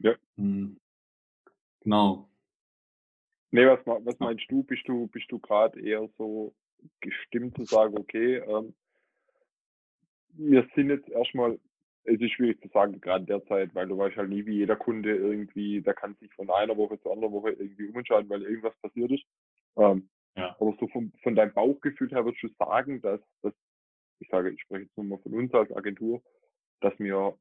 Ja. 0.00 0.14
Hm. 0.36 0.78
Genau. 1.80 2.28
Nee, 3.50 3.66
was, 3.66 3.80
was 3.86 4.18
meinst 4.18 4.44
du? 4.50 4.62
Bist 4.62 4.86
du, 4.86 5.06
bist 5.06 5.30
du 5.30 5.38
gerade 5.38 5.80
eher 5.80 6.06
so 6.18 6.54
gestimmt 7.00 7.56
zu 7.56 7.64
sagen, 7.64 7.96
okay, 7.96 8.36
ähm, 8.36 8.74
wir 10.32 10.68
sind 10.74 10.90
jetzt 10.90 11.08
erstmal, 11.08 11.58
es 12.08 12.20
ist 12.20 12.32
schwierig 12.32 12.60
zu 12.60 12.68
sagen, 12.68 13.00
gerade 13.00 13.24
derzeit, 13.24 13.74
weil 13.74 13.88
du 13.88 13.98
weißt 13.98 14.16
halt 14.16 14.30
nie, 14.30 14.46
wie 14.46 14.56
jeder 14.56 14.76
Kunde 14.76 15.14
irgendwie, 15.14 15.80
der 15.82 15.94
kann 15.94 16.14
sich 16.16 16.32
von 16.34 16.50
einer 16.50 16.76
Woche 16.76 16.98
zur 17.00 17.12
anderen 17.12 17.34
Woche 17.34 17.50
irgendwie 17.50 17.86
umentscheiden, 17.86 18.28
weil 18.30 18.42
irgendwas 18.42 18.76
passiert 18.80 19.10
ist. 19.12 19.24
Ähm, 19.76 20.08
Ja. 20.36 20.56
Aber 20.60 20.76
so 20.78 20.86
von, 20.88 21.12
von 21.22 21.34
deinem 21.34 21.52
Bauchgefühl 21.52 22.10
her 22.10 22.24
würdest 22.24 22.44
du 22.44 22.48
sagen, 22.58 23.00
dass, 23.00 23.20
dass, 23.42 23.52
ich 24.20 24.28
sage, 24.28 24.50
ich 24.50 24.60
spreche 24.62 24.84
jetzt 24.84 24.96
nur 24.96 25.06
mal 25.06 25.18
von 25.18 25.34
uns 25.34 25.52
als 25.52 25.70
Agentur, 25.72 26.22
dass 26.80 26.96
wir 26.98 27.36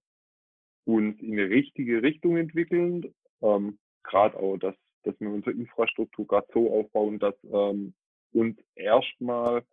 uns 0.86 1.20
in 1.22 1.34
eine 1.34 1.50
richtige 1.50 2.02
Richtung 2.02 2.38
entwickeln, 2.38 3.14
ähm, 3.42 3.78
gerade 4.04 4.38
auch, 4.38 4.58
dass, 4.58 4.76
dass 5.04 5.20
wir 5.20 5.30
unsere 5.30 5.52
Infrastruktur 5.52 6.26
gerade 6.26 6.48
so 6.54 6.72
aufbauen, 6.72 7.20
dass 7.20 7.36
ähm, 7.44 7.94
uns 8.32 8.58
erstmal, 8.76 9.64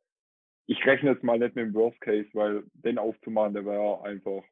ich 0.66 0.84
rechne 0.84 1.12
jetzt 1.12 1.24
mal 1.24 1.38
nicht 1.38 1.54
mit 1.54 1.66
dem 1.66 1.74
Worst 1.74 2.00
Case, 2.00 2.28
weil 2.34 2.64
den 2.74 2.98
aufzumachen, 2.98 3.54
der 3.54 3.64
wäre 3.64 4.02
einfach 4.02 4.42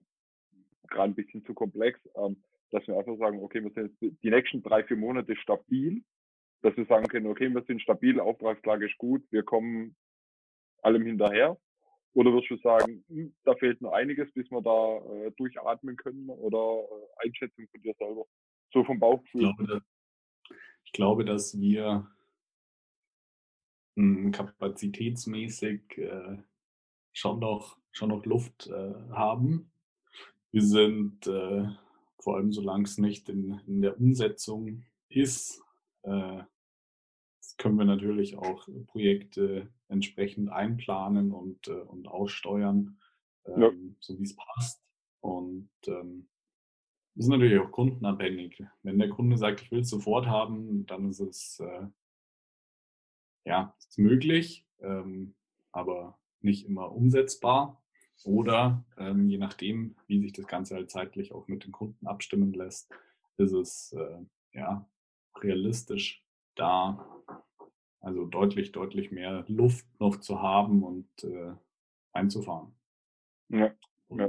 gerade 0.92 1.12
ein 1.12 1.14
bisschen 1.14 1.44
zu 1.44 1.54
komplex, 1.54 1.98
ähm, 2.14 2.42
dass 2.70 2.86
wir 2.86 2.96
einfach 2.96 3.16
sagen, 3.18 3.42
okay, 3.42 3.62
wir 3.62 3.70
sind 3.70 3.96
jetzt 4.00 4.22
die 4.22 4.30
nächsten 4.30 4.62
drei, 4.62 4.84
vier 4.84 4.96
Monate 4.96 5.36
stabil, 5.36 6.02
dass 6.62 6.76
wir 6.76 6.86
sagen 6.86 7.06
können, 7.08 7.26
okay, 7.26 7.48
wir 7.50 7.62
sind 7.64 7.82
stabil, 7.82 8.20
Auftragslage 8.20 8.86
ist 8.86 8.96
gut, 8.98 9.24
wir 9.30 9.42
kommen 9.42 9.96
allem 10.82 11.04
hinterher. 11.04 11.58
Oder 12.14 12.32
würdest 12.32 12.50
du 12.50 12.56
sagen, 12.58 13.04
hm, 13.08 13.34
da 13.44 13.54
fehlt 13.54 13.80
noch 13.80 13.92
einiges, 13.92 14.30
bis 14.32 14.50
wir 14.50 14.60
da 14.60 14.98
äh, 15.26 15.30
durchatmen 15.32 15.96
können 15.96 16.28
oder 16.28 16.84
äh, 16.84 17.26
Einschätzung 17.26 17.66
von 17.68 17.82
dir 17.82 17.94
selber? 17.98 18.26
So 18.72 18.84
vom 18.84 18.96
Ich 18.96 19.00
Bauchgefühl. 19.00 19.40
glaube, 19.40 19.66
dass, 19.66 19.82
ich 20.84 20.92
glaube, 20.92 21.24
dass 21.24 21.58
wir 21.58 22.06
mh, 23.96 24.30
kapazitätsmäßig 24.32 25.98
äh, 25.98 26.36
schon 27.12 27.40
noch, 27.40 27.78
schon 27.92 28.10
noch 28.10 28.24
Luft 28.26 28.66
äh, 28.66 28.94
haben. 29.10 29.71
Wir 30.52 30.62
sind, 30.62 31.26
äh, 31.26 31.66
vor 32.18 32.36
allem 32.36 32.52
solange 32.52 32.84
es 32.84 32.98
nicht 32.98 33.28
in, 33.28 33.60
in 33.66 33.80
der 33.82 33.98
Umsetzung 33.98 34.84
ist, 35.08 35.62
äh, 36.02 36.42
können 37.58 37.76
wir 37.76 37.84
natürlich 37.84 38.36
auch 38.36 38.68
Projekte 38.86 39.68
entsprechend 39.88 40.50
einplanen 40.50 41.32
und, 41.32 41.68
äh, 41.68 41.72
und 41.72 42.06
aussteuern, 42.08 42.98
ähm, 43.46 43.60
Ja. 43.60 43.70
so 44.00 44.18
wie 44.18 44.22
es 44.24 44.36
passt. 44.36 44.82
Und 45.20 45.70
ähm, 45.86 46.28
ist 47.14 47.28
natürlich 47.28 47.58
auch 47.60 47.70
kundenabhängig. 47.70 48.62
Wenn 48.82 48.98
der 48.98 49.10
Kunde 49.10 49.36
sagt, 49.36 49.62
ich 49.62 49.70
will 49.70 49.80
es 49.80 49.90
sofort 49.90 50.26
haben, 50.26 50.86
dann 50.86 51.08
ist 51.08 51.20
es 51.20 51.60
äh, 51.60 51.86
ja 53.44 53.74
ist 53.78 53.98
möglich, 53.98 54.66
ähm, 54.80 55.34
aber 55.72 56.18
nicht 56.40 56.66
immer 56.66 56.92
umsetzbar. 56.92 57.81
Oder 58.24 58.84
ähm, 58.98 59.28
je 59.28 59.38
nachdem, 59.38 59.96
wie 60.06 60.20
sich 60.20 60.32
das 60.32 60.46
Ganze 60.46 60.74
halt 60.74 60.90
zeitlich 60.90 61.32
auch 61.32 61.48
mit 61.48 61.64
den 61.64 61.72
Kunden 61.72 62.06
abstimmen 62.06 62.52
lässt, 62.52 62.92
ist 63.36 63.52
es 63.52 63.92
äh, 63.92 64.18
ja 64.52 64.88
realistisch 65.40 66.24
da 66.54 67.22
also 68.02 68.26
deutlich, 68.26 68.72
deutlich 68.72 69.12
mehr 69.12 69.44
Luft 69.48 69.86
noch 70.00 70.18
zu 70.18 70.42
haben 70.42 70.82
und 70.82 71.08
äh, 71.24 71.52
einzufahren. 72.12 72.74
Ja, 73.48 73.72
ja. 74.10 74.28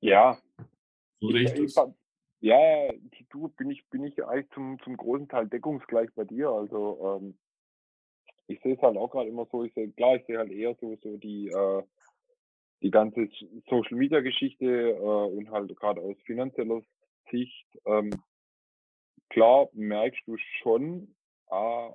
ja 0.00 0.38
So 1.20 1.30
sehe 1.30 1.42
ich 1.42 1.54
ich, 1.54 1.74
das. 1.74 1.90
ja, 2.40 2.92
du 3.30 3.48
bin 3.48 3.70
ich, 3.70 3.88
bin 3.88 4.04
ich 4.04 4.22
eigentlich 4.24 4.50
zum, 4.50 4.80
zum 4.80 4.96
großen 4.96 5.28
Teil 5.28 5.48
deckungsgleich 5.48 6.10
bei 6.14 6.24
dir. 6.24 6.50
Also 6.50 7.20
ähm, 7.20 7.38
ich 8.48 8.60
sehe 8.62 8.74
es 8.74 8.82
halt 8.82 8.96
auch 8.96 9.10
gerade 9.10 9.28
immer 9.28 9.46
so, 9.46 9.62
ich 9.62 9.72
sehe, 9.74 9.90
klar, 9.92 10.16
ich 10.16 10.26
sehe 10.26 10.38
halt 10.38 10.50
eher 10.50 10.74
so, 10.80 10.96
so 11.02 11.16
die, 11.18 11.48
äh, 11.48 11.82
die 12.82 12.90
ganze 12.90 13.28
Social 13.68 13.96
Media 13.96 14.20
Geschichte 14.20 14.64
äh, 14.64 15.00
und 15.00 15.50
halt 15.50 15.74
gerade 15.76 16.00
aus 16.00 16.16
finanzieller 16.24 16.82
Sicht, 17.30 17.66
ähm, 17.86 18.10
klar 19.30 19.68
merkst 19.72 20.22
du 20.26 20.36
schon, 20.62 21.14
äh, 21.50 21.90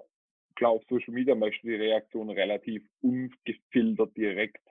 klar 0.56 0.72
auf 0.72 0.84
Social 0.90 1.14
Media 1.14 1.36
merkst 1.36 1.64
du 1.64 1.68
die 1.68 1.76
Reaktion 1.76 2.30
relativ 2.30 2.84
ungefiltert 3.02 4.16
direkt, 4.18 4.62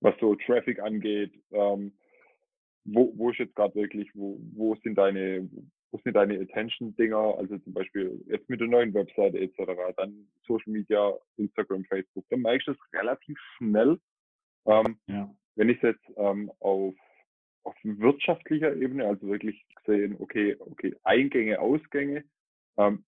was 0.00 0.14
so 0.20 0.34
Traffic 0.36 0.80
angeht. 0.80 1.32
Ähm, 1.50 1.92
wo, 2.84 3.12
wo 3.16 3.30
ist 3.30 3.38
jetzt 3.38 3.54
gerade 3.54 3.74
wirklich, 3.74 4.10
wo, 4.14 4.38
wo 4.54 4.74
sind 4.76 4.96
deine, 4.96 5.48
wo 5.90 5.98
sind 6.04 6.14
deine 6.14 6.38
Attention-Dinger, 6.40 7.38
also 7.38 7.58
zum 7.58 7.72
Beispiel 7.72 8.22
jetzt 8.26 8.48
mit 8.50 8.60
der 8.60 8.68
neuen 8.68 8.92
Webseite 8.92 9.38
etc., 9.38 9.72
dann 9.96 10.28
Social 10.46 10.72
Media, 10.72 11.14
Instagram, 11.36 11.84
Facebook, 11.84 12.24
dann 12.28 12.40
merkst 12.40 12.68
du 12.68 12.72
es 12.72 12.92
relativ 12.92 13.38
schnell. 13.56 13.98
Ähm, 14.66 14.98
Ja. 15.06 15.34
wenn 15.56 15.68
ich 15.68 15.76
es 15.78 15.82
jetzt 15.82 16.04
ähm, 16.16 16.50
auf, 16.60 16.94
auf 17.64 17.76
wirtschaftlicher 17.82 18.74
Ebene, 18.74 19.06
also 19.06 19.26
wirklich 19.26 19.64
gesehen, 19.76 20.16
okay, 20.18 20.56
okay, 20.58 20.96
Eingänge, 21.02 21.60
Ausgänge, 21.60 22.24
ähm, 22.76 23.04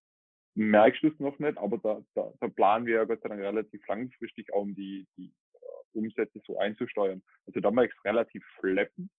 merkst 0.55 1.03
du 1.03 1.09
es 1.09 1.19
noch 1.19 1.39
nicht, 1.39 1.59
aber 1.59 1.79
da, 1.79 2.03
da, 2.15 2.33
da 2.41 2.49
planen 2.49 2.87
wir 2.87 2.97
ja 2.97 3.05
Gott 3.05 3.21
sei 3.23 3.29
Dank 3.29 3.43
relativ 3.43 3.87
langfristig 3.87 4.53
auch, 4.53 4.63
um 4.63 4.75
die, 4.75 5.07
die 5.17 5.33
äh, 5.55 5.99
Umsätze 5.99 6.41
so 6.47 6.59
einzusteuern. 6.59 7.23
Also 7.47 7.61
da 7.61 7.71
merkst 7.71 7.99
du 7.99 8.09
relativ 8.09 8.45
schleppend. 8.59 9.11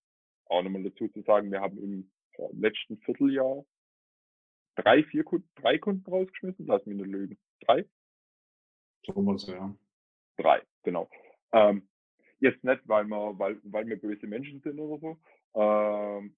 Auch 0.45 0.63
nochmal 0.63 0.83
dazu 0.83 1.07
zu 1.09 1.21
sagen, 1.23 1.51
wir 1.51 1.61
haben 1.61 1.77
im 1.77 2.11
äh, 2.33 2.47
letzten 2.53 2.97
Vierteljahr 2.99 3.65
drei, 4.75 5.03
vier 5.03 5.23
Kunden, 5.23 5.49
drei 5.55 5.77
Kunden 5.77 6.09
rausgeschmissen, 6.09 6.65
lass 6.65 6.85
mich 6.85 6.97
nicht 6.97 7.07
lügen. 7.09 7.37
Drei? 7.65 7.85
Sowas, 9.05 9.45
ja. 9.47 9.75
Drei, 10.37 10.61
genau. 10.83 11.09
Ähm, 11.51 11.87
jetzt 12.39 12.63
nicht, 12.63 12.81
weil 12.87 13.05
wir, 13.05 13.37
weil, 13.39 13.59
weil 13.63 13.87
wir 13.87 13.99
böse 13.99 14.27
Menschen 14.27 14.61
sind 14.61 14.79
oder 14.79 14.99
so. 14.99 15.17
Ähm, 15.59 16.35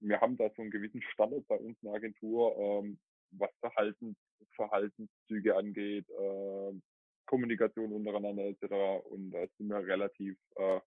wir 0.00 0.20
haben 0.20 0.36
da 0.36 0.48
so 0.54 0.62
einen 0.62 0.70
gewissen 0.70 1.02
Standard 1.12 1.46
bei 1.48 1.56
uns 1.56 1.76
in 1.82 1.86
der 1.88 1.94
Agentur, 1.94 2.56
ähm, 2.56 2.98
was 3.32 3.50
Verhalten, 3.60 4.16
Verhaltenszüge 4.54 5.56
angeht, 5.56 6.06
ähm, 6.20 6.82
Kommunikation 7.26 7.92
untereinander 7.92 8.44
etc. 8.44 9.04
Und 9.10 9.32
da 9.32 9.44
sind 9.58 9.68
wir 9.68 9.84
relativ, 9.84 10.36
äh, 10.56 10.80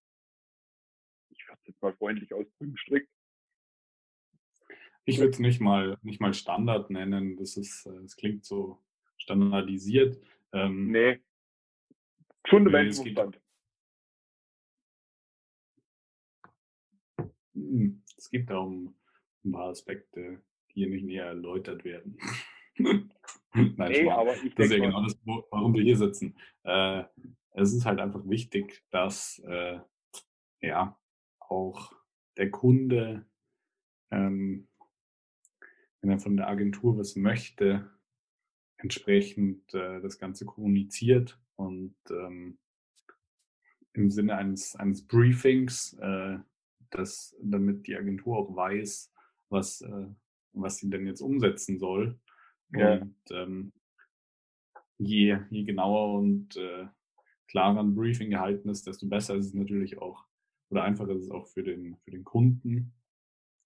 ich 1.32 1.46
würde 1.48 1.60
es 1.62 1.68
jetzt 1.68 1.82
mal 1.82 1.94
freundlich 1.98 2.34
ausdrücken, 2.34 2.78
strikt. 2.78 3.10
Ich 5.06 5.18
würde 5.18 5.32
es 5.32 5.40
nicht 5.40 5.60
mal, 5.60 5.98
nicht 6.04 6.22
mal 6.22 6.34
Standard 6.34 6.90
nennen. 6.90 7.36
Das 7.38 7.58
ist, 7.58 7.86
äh, 7.86 8.04
es 8.04 8.16
klingt 8.16 8.46
so 8.46 8.80
standardisiert. 9.18 10.18
Ähm, 10.54 10.92
Nee. 10.92 11.20
Geht- 12.44 12.64
Menschenverstand. 12.64 13.40
Hm, 17.60 18.02
Es 18.18 18.30
gibt 18.30 18.50
da 18.50 18.58
um 18.58 18.96
ein 19.46 19.52
paar 19.52 19.70
Aspekte, 19.70 20.42
die 20.70 20.82
hier 20.82 20.90
nicht 20.90 21.06
näher 21.06 21.26
erläutert 21.26 21.84
werden. 21.84 22.18
Nein, 23.54 23.92
Nee, 23.92 24.10
aber 24.10 24.36
ich 24.44 24.54
Das 24.56 24.68
ist 24.68 24.72
ja 24.72 24.80
genau 24.80 25.04
das, 25.04 25.18
warum 25.26 25.74
wir 25.74 25.84
hier 25.84 25.98
sitzen. 25.98 26.36
Äh, 26.64 27.04
es 27.52 27.74
ist 27.74 27.86
halt 27.86 28.00
einfach 28.00 28.28
wichtig, 28.28 28.84
dass 28.92 29.40
äh, 29.46 29.80
ja 30.62 30.98
auch 31.40 31.94
der 32.38 32.52
Kunde, 32.52 33.26
ähm, 34.12 34.68
wenn 36.02 36.12
er 36.12 36.20
von 36.20 36.38
der 36.38 36.48
Agentur 36.48 36.98
was 36.98 37.16
möchte, 37.16 37.90
entsprechend 38.78 39.74
äh, 39.74 40.00
das 40.02 40.20
Ganze 40.20 40.46
kommuniziert 40.46 41.40
und 41.56 41.96
ähm, 42.10 42.58
im 43.94 44.10
Sinne 44.10 44.38
eines, 44.38 44.76
eines 44.76 45.06
Briefings, 45.06 45.94
äh, 46.00 46.38
dass, 46.92 47.36
damit 47.42 47.88
die 47.88 47.96
Agentur 47.96 48.38
auch 48.38 48.56
weiß, 48.56 49.12
was, 49.50 49.82
äh, 49.82 50.08
was 50.54 50.78
sie 50.78 50.90
denn 50.90 51.08
jetzt 51.08 51.22
umsetzen 51.22 51.78
soll. 51.78 52.20
Ja. 52.72 53.00
Und 53.00 53.16
ähm, 53.32 53.74
je, 54.98 55.40
je 55.50 55.64
genauer 55.64 56.20
und 56.20 56.56
äh, 56.58 56.88
klarer 57.48 57.80
ein 57.80 57.96
Briefing 57.96 58.30
gehalten 58.30 58.70
ist, 58.70 58.86
desto 58.86 59.08
besser 59.08 59.36
ist 59.36 59.48
es 59.48 59.54
natürlich 59.54 59.98
auch, 59.98 60.26
oder 60.70 60.84
einfacher 60.84 61.12
ist 61.12 61.24
es 61.24 61.32
auch 61.32 61.48
für 61.48 61.64
den, 61.64 61.98
für 62.04 62.12
den 62.12 62.24
Kunden, 62.24 62.94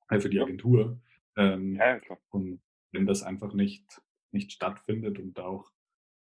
äh, 0.09 0.19
für 0.19 0.29
die 0.29 0.39
Agentur. 0.39 1.01
Ähm, 1.35 1.75
Ja, 1.75 1.99
klar. 1.99 2.19
und 2.29 2.61
wenn 2.91 3.05
das 3.05 3.23
einfach 3.23 3.53
nicht, 3.53 4.01
nicht 4.31 4.51
stattfindet 4.51 5.19
und 5.19 5.39
auch 5.39 5.71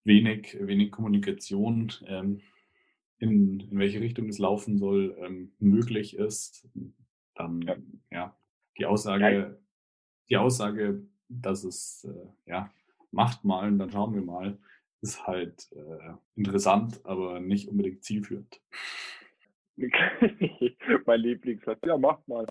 wenig, 0.05 0.57
wenig 0.61 0.91
Kommunikation, 0.91 1.93
ähm, 2.07 2.41
in, 3.21 3.61
in 3.61 3.79
welche 3.79 4.01
Richtung 4.01 4.29
es 4.29 4.39
laufen 4.39 4.79
soll, 4.79 5.17
ähm, 5.21 5.53
möglich 5.59 6.17
ist, 6.17 6.69
dann 7.35 7.63
Ja. 7.63 7.77
ja, 8.11 8.37
die 8.79 8.87
Aussage, 8.87 9.61
die 10.29 10.37
Aussage, 10.37 11.07
dass 11.29 11.65
es 11.65 12.05
äh, 12.05 12.51
ja 12.51 12.71
macht 13.13 13.45
mal 13.45 13.69
und 13.69 13.79
dann 13.79 13.91
schauen 13.91 14.15
wir 14.15 14.23
mal, 14.23 14.59
ist 15.03 15.27
halt 15.27 15.71
äh, 15.73 16.13
interessant, 16.37 17.01
aber 17.05 17.41
nicht 17.41 17.69
unbedingt 17.69 18.05
zielführend. 18.05 18.61
mein 21.07 21.21
Lieblingssatz. 21.21 21.81
Ja, 21.85 21.97
macht 21.97 22.27
mal. 22.29 22.47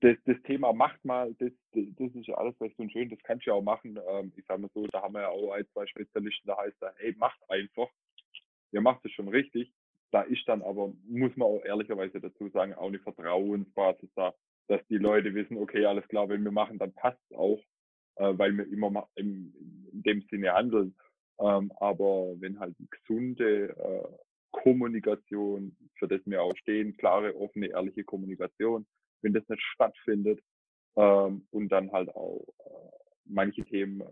Das, 0.00 0.16
das 0.24 0.36
Thema 0.42 0.72
macht 0.72 1.02
mal, 1.04 1.32
das, 1.34 1.52
das 1.72 2.14
ist 2.14 2.26
ja 2.26 2.34
alles 2.34 2.60
recht 2.60 2.78
und 2.78 2.90
schön, 2.90 3.08
das 3.08 3.20
kannst 3.22 3.46
du 3.46 3.50
ja 3.50 3.56
auch 3.56 3.62
machen. 3.62 3.98
Ähm, 4.08 4.32
ich 4.36 4.44
sag 4.46 4.58
mal 4.58 4.70
so, 4.74 4.86
da 4.88 5.00
haben 5.00 5.14
wir 5.14 5.22
ja 5.22 5.28
auch 5.28 5.52
ein, 5.52 5.66
zwei 5.72 5.86
Spezialisten, 5.86 6.48
da 6.48 6.58
heißt 6.58 6.82
er, 6.82 6.92
hey, 6.96 7.14
macht 7.16 7.38
einfach. 7.48 7.88
Ihr 8.72 8.80
macht 8.80 9.04
es 9.04 9.12
schon 9.12 9.28
richtig. 9.28 9.72
Da 10.10 10.22
ist 10.22 10.46
dann 10.46 10.62
aber, 10.62 10.92
muss 11.08 11.34
man 11.36 11.48
auch 11.48 11.64
ehrlicherweise 11.64 12.20
dazu 12.20 12.48
sagen, 12.48 12.74
auch 12.74 12.88
eine 12.88 12.98
Vertrauensbasis 12.98 14.10
da, 14.14 14.34
dass 14.68 14.86
die 14.88 14.98
Leute 14.98 15.34
wissen, 15.34 15.56
okay, 15.56 15.84
alles 15.86 16.06
klar, 16.08 16.28
wenn 16.28 16.44
wir 16.44 16.50
machen, 16.50 16.78
dann 16.78 16.92
passt 16.92 17.18
es 17.30 17.36
auch, 17.36 17.60
äh, 18.16 18.32
weil 18.36 18.56
wir 18.56 18.66
immer 18.66 19.08
im, 19.14 19.54
in 19.92 20.02
dem 20.02 20.22
Sinne 20.30 20.52
handeln. 20.52 20.94
Ähm, 21.40 21.72
aber 21.76 22.34
wenn 22.40 22.60
halt 22.60 22.76
gesunde 22.90 23.70
äh, 23.70 24.08
Kommunikation, 24.50 25.76
für 25.98 26.08
das 26.08 26.20
wir 26.26 26.42
auch 26.42 26.56
stehen, 26.58 26.96
klare, 26.96 27.34
offene, 27.36 27.68
ehrliche 27.68 28.04
Kommunikation, 28.04 28.86
wenn 29.22 29.32
das 29.32 29.48
nicht 29.48 29.62
stattfindet 29.74 30.40
ähm, 30.96 31.46
und 31.50 31.70
dann 31.70 31.90
halt 31.90 32.10
auch 32.14 32.44
äh, 32.58 32.90
manche 33.24 33.64
Themen 33.64 34.02
äh, 34.02 34.06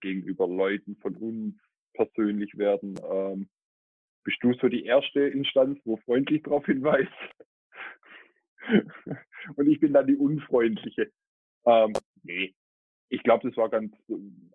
gegenüber 0.00 0.46
Leuten 0.46 0.96
von 0.96 1.16
uns 1.16 1.54
persönlich 1.94 2.56
werden, 2.56 2.98
ähm, 3.10 3.48
bist 4.24 4.38
du 4.42 4.52
so 4.54 4.68
die 4.68 4.84
erste 4.84 5.20
Instanz, 5.20 5.78
wo 5.84 5.96
freundlich 5.98 6.42
darauf 6.42 6.66
hinweist. 6.66 7.10
und 9.56 9.66
ich 9.66 9.80
bin 9.80 9.92
dann 9.92 10.06
die 10.06 10.16
unfreundliche. 10.16 11.10
Ähm, 11.66 11.92
nee, 12.22 12.54
ich 13.08 13.22
glaube, 13.22 13.48
das 13.48 13.56
war 13.56 13.68
ganz 13.68 13.94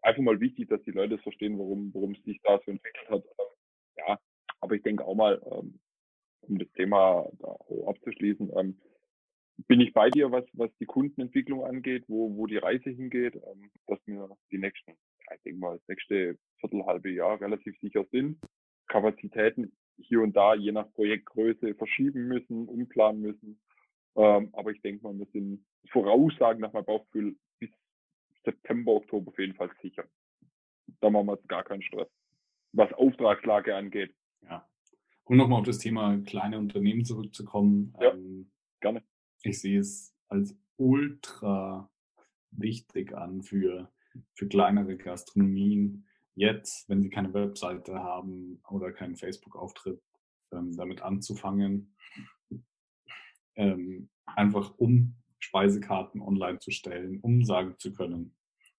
einfach 0.01 0.21
mal 0.21 0.39
wichtig, 0.39 0.69
dass 0.69 0.81
die 0.83 0.91
Leute 0.91 1.17
verstehen, 1.17 1.59
warum, 1.59 1.93
warum 1.93 2.13
es 2.13 2.23
sich 2.23 2.39
da 2.43 2.59
so 2.65 2.71
entwickelt 2.71 3.09
hat. 3.09 3.23
Ähm, 3.23 3.55
ja, 3.97 4.19
aber 4.61 4.75
ich 4.75 4.83
denke 4.83 5.05
auch 5.05 5.15
mal, 5.15 5.41
ähm, 5.51 5.79
um 6.41 6.57
das 6.57 6.71
Thema 6.73 7.29
da 7.39 7.57
abzuschließen, 7.87 8.51
ähm, 8.55 8.79
bin 9.67 9.81
ich 9.81 9.93
bei 9.93 10.09
dir, 10.09 10.31
was, 10.31 10.45
was 10.53 10.69
die 10.79 10.85
Kundenentwicklung 10.85 11.63
angeht, 11.63 12.05
wo, 12.07 12.35
wo 12.35 12.45
die 12.45 12.57
Reise 12.57 12.89
hingeht, 12.89 13.35
ähm, 13.35 13.71
dass 13.87 13.99
wir 14.05 14.29
die 14.51 14.57
nächsten, 14.57 14.93
ich 15.33 15.41
denke 15.43 15.59
mal, 15.59 15.77
das 15.77 15.87
nächste 15.87 16.37
Viertelhalbe 16.59 17.09
Jahr 17.11 17.39
relativ 17.41 17.77
sicher 17.79 18.05
sind. 18.11 18.39
Kapazitäten 18.87 19.71
hier 19.97 20.21
und 20.21 20.35
da, 20.35 20.53
je 20.55 20.71
nach 20.71 20.91
Projektgröße, 20.93 21.75
verschieben 21.75 22.27
müssen, 22.27 22.67
umplanen 22.67 23.21
müssen. 23.21 23.59
Ähm, 24.15 24.49
aber 24.53 24.71
ich 24.71 24.81
denke 24.81 25.03
mal, 25.03 25.17
wir 25.17 25.27
sind 25.33 25.65
Voraussagen 25.91 26.61
nach 26.61 26.73
meinem 26.73 26.85
Bauchgefühl 26.85 27.35
bis 27.59 27.69
September, 28.43 28.93
Oktober 28.93 29.29
auf 29.29 29.39
jeden 29.39 29.55
Fall 29.55 29.69
sicher. 29.81 30.05
Da 31.01 31.09
machen 31.09 31.27
wir 31.27 31.35
jetzt 31.35 31.49
gar 31.49 31.63
keinen 31.63 31.81
Stress. 31.81 32.07
Was 32.73 32.91
Auftragslage 32.93 33.75
angeht. 33.75 34.13
Ja. 34.43 34.67
Um 35.25 35.37
nochmal 35.37 35.59
auf 35.59 35.65
das 35.65 35.79
Thema 35.79 36.17
kleine 36.25 36.57
Unternehmen 36.57 37.03
zurückzukommen. 37.03 37.93
Ja. 37.99 38.13
Ähm, 38.13 38.51
Gerne. 38.81 39.03
ich 39.43 39.59
sehe 39.59 39.79
es 39.79 40.15
als 40.27 40.55
ultra 40.77 41.89
wichtig 42.51 43.13
an 43.13 43.41
für, 43.41 43.91
für 44.33 44.47
kleinere 44.47 44.97
Gastronomien, 44.97 46.05
jetzt, 46.35 46.89
wenn 46.89 47.01
sie 47.01 47.09
keine 47.09 47.33
Webseite 47.33 47.95
haben 47.95 48.61
oder 48.69 48.91
keinen 48.91 49.15
Facebook-Auftritt, 49.15 50.01
ähm, 50.51 50.75
damit 50.75 51.01
anzufangen, 51.01 51.95
ähm, 53.55 54.09
einfach 54.25 54.77
um 54.77 55.15
Speisekarten 55.39 56.21
online 56.21 56.59
zu 56.59 56.71
stellen, 56.71 57.19
um 57.21 57.43
sagen 57.43 57.75
zu 57.77 57.93
können, 57.93 58.35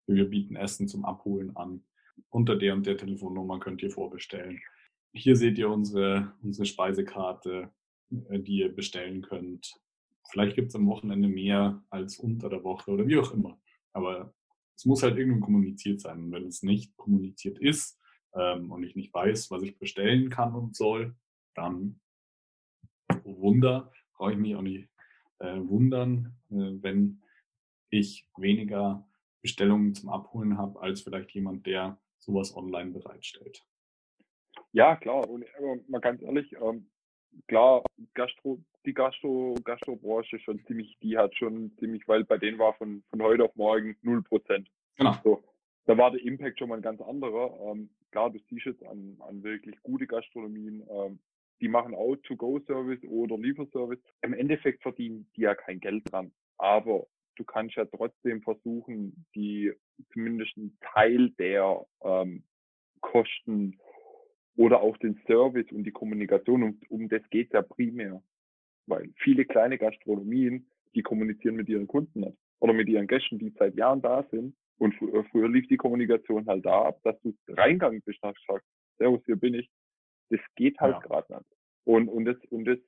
wir 0.06 0.28
bieten 0.28 0.56
Essen 0.56 0.88
zum 0.88 1.04
Abholen 1.04 1.56
an. 1.56 1.84
Unter 2.30 2.56
der 2.56 2.74
und 2.74 2.86
der 2.86 2.96
Telefonnummer 2.96 3.58
könnt 3.58 3.82
ihr 3.82 3.90
vorbestellen. 3.90 4.60
Hier 5.12 5.36
seht 5.36 5.58
ihr 5.58 5.70
unsere, 5.70 6.34
unsere 6.42 6.66
Speisekarte, 6.66 7.70
äh, 8.28 8.38
die 8.38 8.58
ihr 8.58 8.74
bestellen 8.74 9.22
könnt. 9.22 9.74
Vielleicht 10.30 10.56
gibt 10.56 10.68
es 10.68 10.74
am 10.74 10.86
Wochenende 10.86 11.28
mehr 11.28 11.84
als 11.90 12.18
unter 12.18 12.48
der 12.48 12.64
Woche 12.64 12.90
oder 12.90 13.06
wie 13.06 13.18
auch 13.18 13.32
immer. 13.32 13.60
Aber 13.92 14.34
es 14.76 14.84
muss 14.84 15.02
halt 15.02 15.16
irgendwo 15.16 15.44
kommuniziert 15.44 16.00
sein. 16.00 16.24
Und 16.24 16.32
wenn 16.32 16.46
es 16.46 16.62
nicht 16.62 16.96
kommuniziert 16.96 17.58
ist 17.58 17.98
ähm, 18.34 18.70
und 18.70 18.82
ich 18.84 18.94
nicht 18.94 19.12
weiß, 19.12 19.50
was 19.50 19.62
ich 19.62 19.78
bestellen 19.78 20.28
kann 20.28 20.54
und 20.54 20.76
soll, 20.76 21.16
dann 21.54 22.00
oh 23.24 23.40
Wunder, 23.40 23.90
brauche 24.14 24.32
ich 24.32 24.38
mich 24.38 24.54
auch 24.54 24.62
nicht 24.62 24.88
äh, 25.38 25.58
wundern, 25.58 26.36
äh, 26.50 26.82
wenn 26.82 27.22
ich 27.90 28.28
weniger 28.36 29.08
Bestellungen 29.42 29.94
zum 29.94 30.10
Abholen 30.10 30.58
habe, 30.58 30.80
als 30.80 31.02
vielleicht 31.02 31.30
jemand, 31.32 31.66
der 31.66 31.98
sowas 32.18 32.54
online 32.54 32.90
bereitstellt. 32.90 33.64
Ja, 34.72 34.96
klar. 34.96 35.28
Und 35.28 35.44
aber 35.56 35.76
mal 35.88 36.00
ganz 36.00 36.20
ehrlich, 36.22 36.52
ähm, 36.60 36.90
klar, 37.48 37.82
Gastro, 38.14 38.58
die 38.84 38.94
Gastro, 38.94 39.54
Gastrobranche 39.64 40.38
schon 40.40 40.64
ziemlich, 40.66 40.96
die 41.02 41.16
hat 41.16 41.34
schon 41.36 41.72
ziemlich, 41.78 42.06
weil 42.08 42.24
bei 42.24 42.38
denen 42.38 42.58
war 42.58 42.74
von, 42.74 43.02
von 43.10 43.22
heute 43.22 43.44
auf 43.44 43.54
morgen 43.56 43.96
null 44.02 44.22
Prozent. 44.22 44.68
Genau. 44.96 45.14
So, 45.24 45.44
da 45.86 45.96
war 45.96 46.10
der 46.10 46.22
Impact 46.22 46.58
schon 46.58 46.68
mal 46.68 46.76
ein 46.76 46.82
ganz 46.82 47.00
anderer. 47.00 47.58
Ähm, 47.70 47.90
klar, 48.10 48.30
du 48.30 48.38
siehst 48.48 48.66
jetzt 48.66 48.84
an, 48.84 49.16
an 49.20 49.42
wirklich 49.42 49.76
gute 49.82 50.06
Gastronomien, 50.06 50.82
ähm, 50.88 51.18
die 51.60 51.68
machen 51.68 51.94
auch 51.94 52.16
To-Go-Service 52.16 53.02
oder 53.04 53.38
Lieferservice. 53.38 53.98
Im 54.22 54.34
Endeffekt 54.34 54.82
verdienen 54.82 55.30
die 55.36 55.42
ja 55.42 55.54
kein 55.54 55.80
Geld 55.80 56.10
dran. 56.12 56.32
Aber 56.58 57.06
du 57.36 57.44
kannst 57.44 57.76
ja 57.76 57.84
trotzdem 57.86 58.42
versuchen, 58.42 59.24
die 59.34 59.72
zumindest 60.12 60.56
einen 60.56 60.76
Teil 60.80 61.30
der 61.38 61.86
ähm, 62.02 62.44
Kosten 63.00 63.78
oder 64.56 64.80
auch 64.80 64.96
den 64.98 65.20
Service 65.26 65.70
und 65.72 65.84
die 65.84 65.92
Kommunikation, 65.92 66.62
um, 66.62 66.80
um 66.88 67.08
das 67.08 67.22
geht's 67.30 67.52
ja 67.52 67.62
primär. 67.62 68.22
Weil 68.86 69.10
viele 69.16 69.44
kleine 69.44 69.78
Gastronomien, 69.78 70.66
die 70.94 71.02
kommunizieren 71.02 71.56
mit 71.56 71.68
ihren 71.68 71.86
Kunden 71.86 72.20
nicht. 72.20 72.38
Oder 72.60 72.72
mit 72.72 72.88
ihren 72.88 73.06
Gästen, 73.06 73.38
die 73.38 73.52
seit 73.58 73.74
Jahren 73.74 74.00
da 74.00 74.24
sind. 74.30 74.56
Und 74.78 74.94
fr 74.94 75.24
früher 75.30 75.48
lief 75.48 75.66
die 75.68 75.76
Kommunikation 75.76 76.46
halt 76.46 76.64
da 76.64 76.86
ab, 76.86 77.00
dass 77.02 77.20
du 77.22 77.34
reingegangen 77.48 78.02
bist 78.02 78.22
und 78.22 78.36
gesagt, 78.36 78.64
Servus, 78.98 79.22
hier 79.26 79.36
bin 79.36 79.54
ich. 79.54 79.68
Das 80.30 80.40
geht 80.56 80.78
halt 80.80 80.94
Ja. 80.94 81.00
gerade 81.00 81.34
nicht. 81.34 81.46
Und, 81.84 82.08
und 82.08 82.24
das, 82.24 82.36
und 82.50 82.64
das 82.64 82.78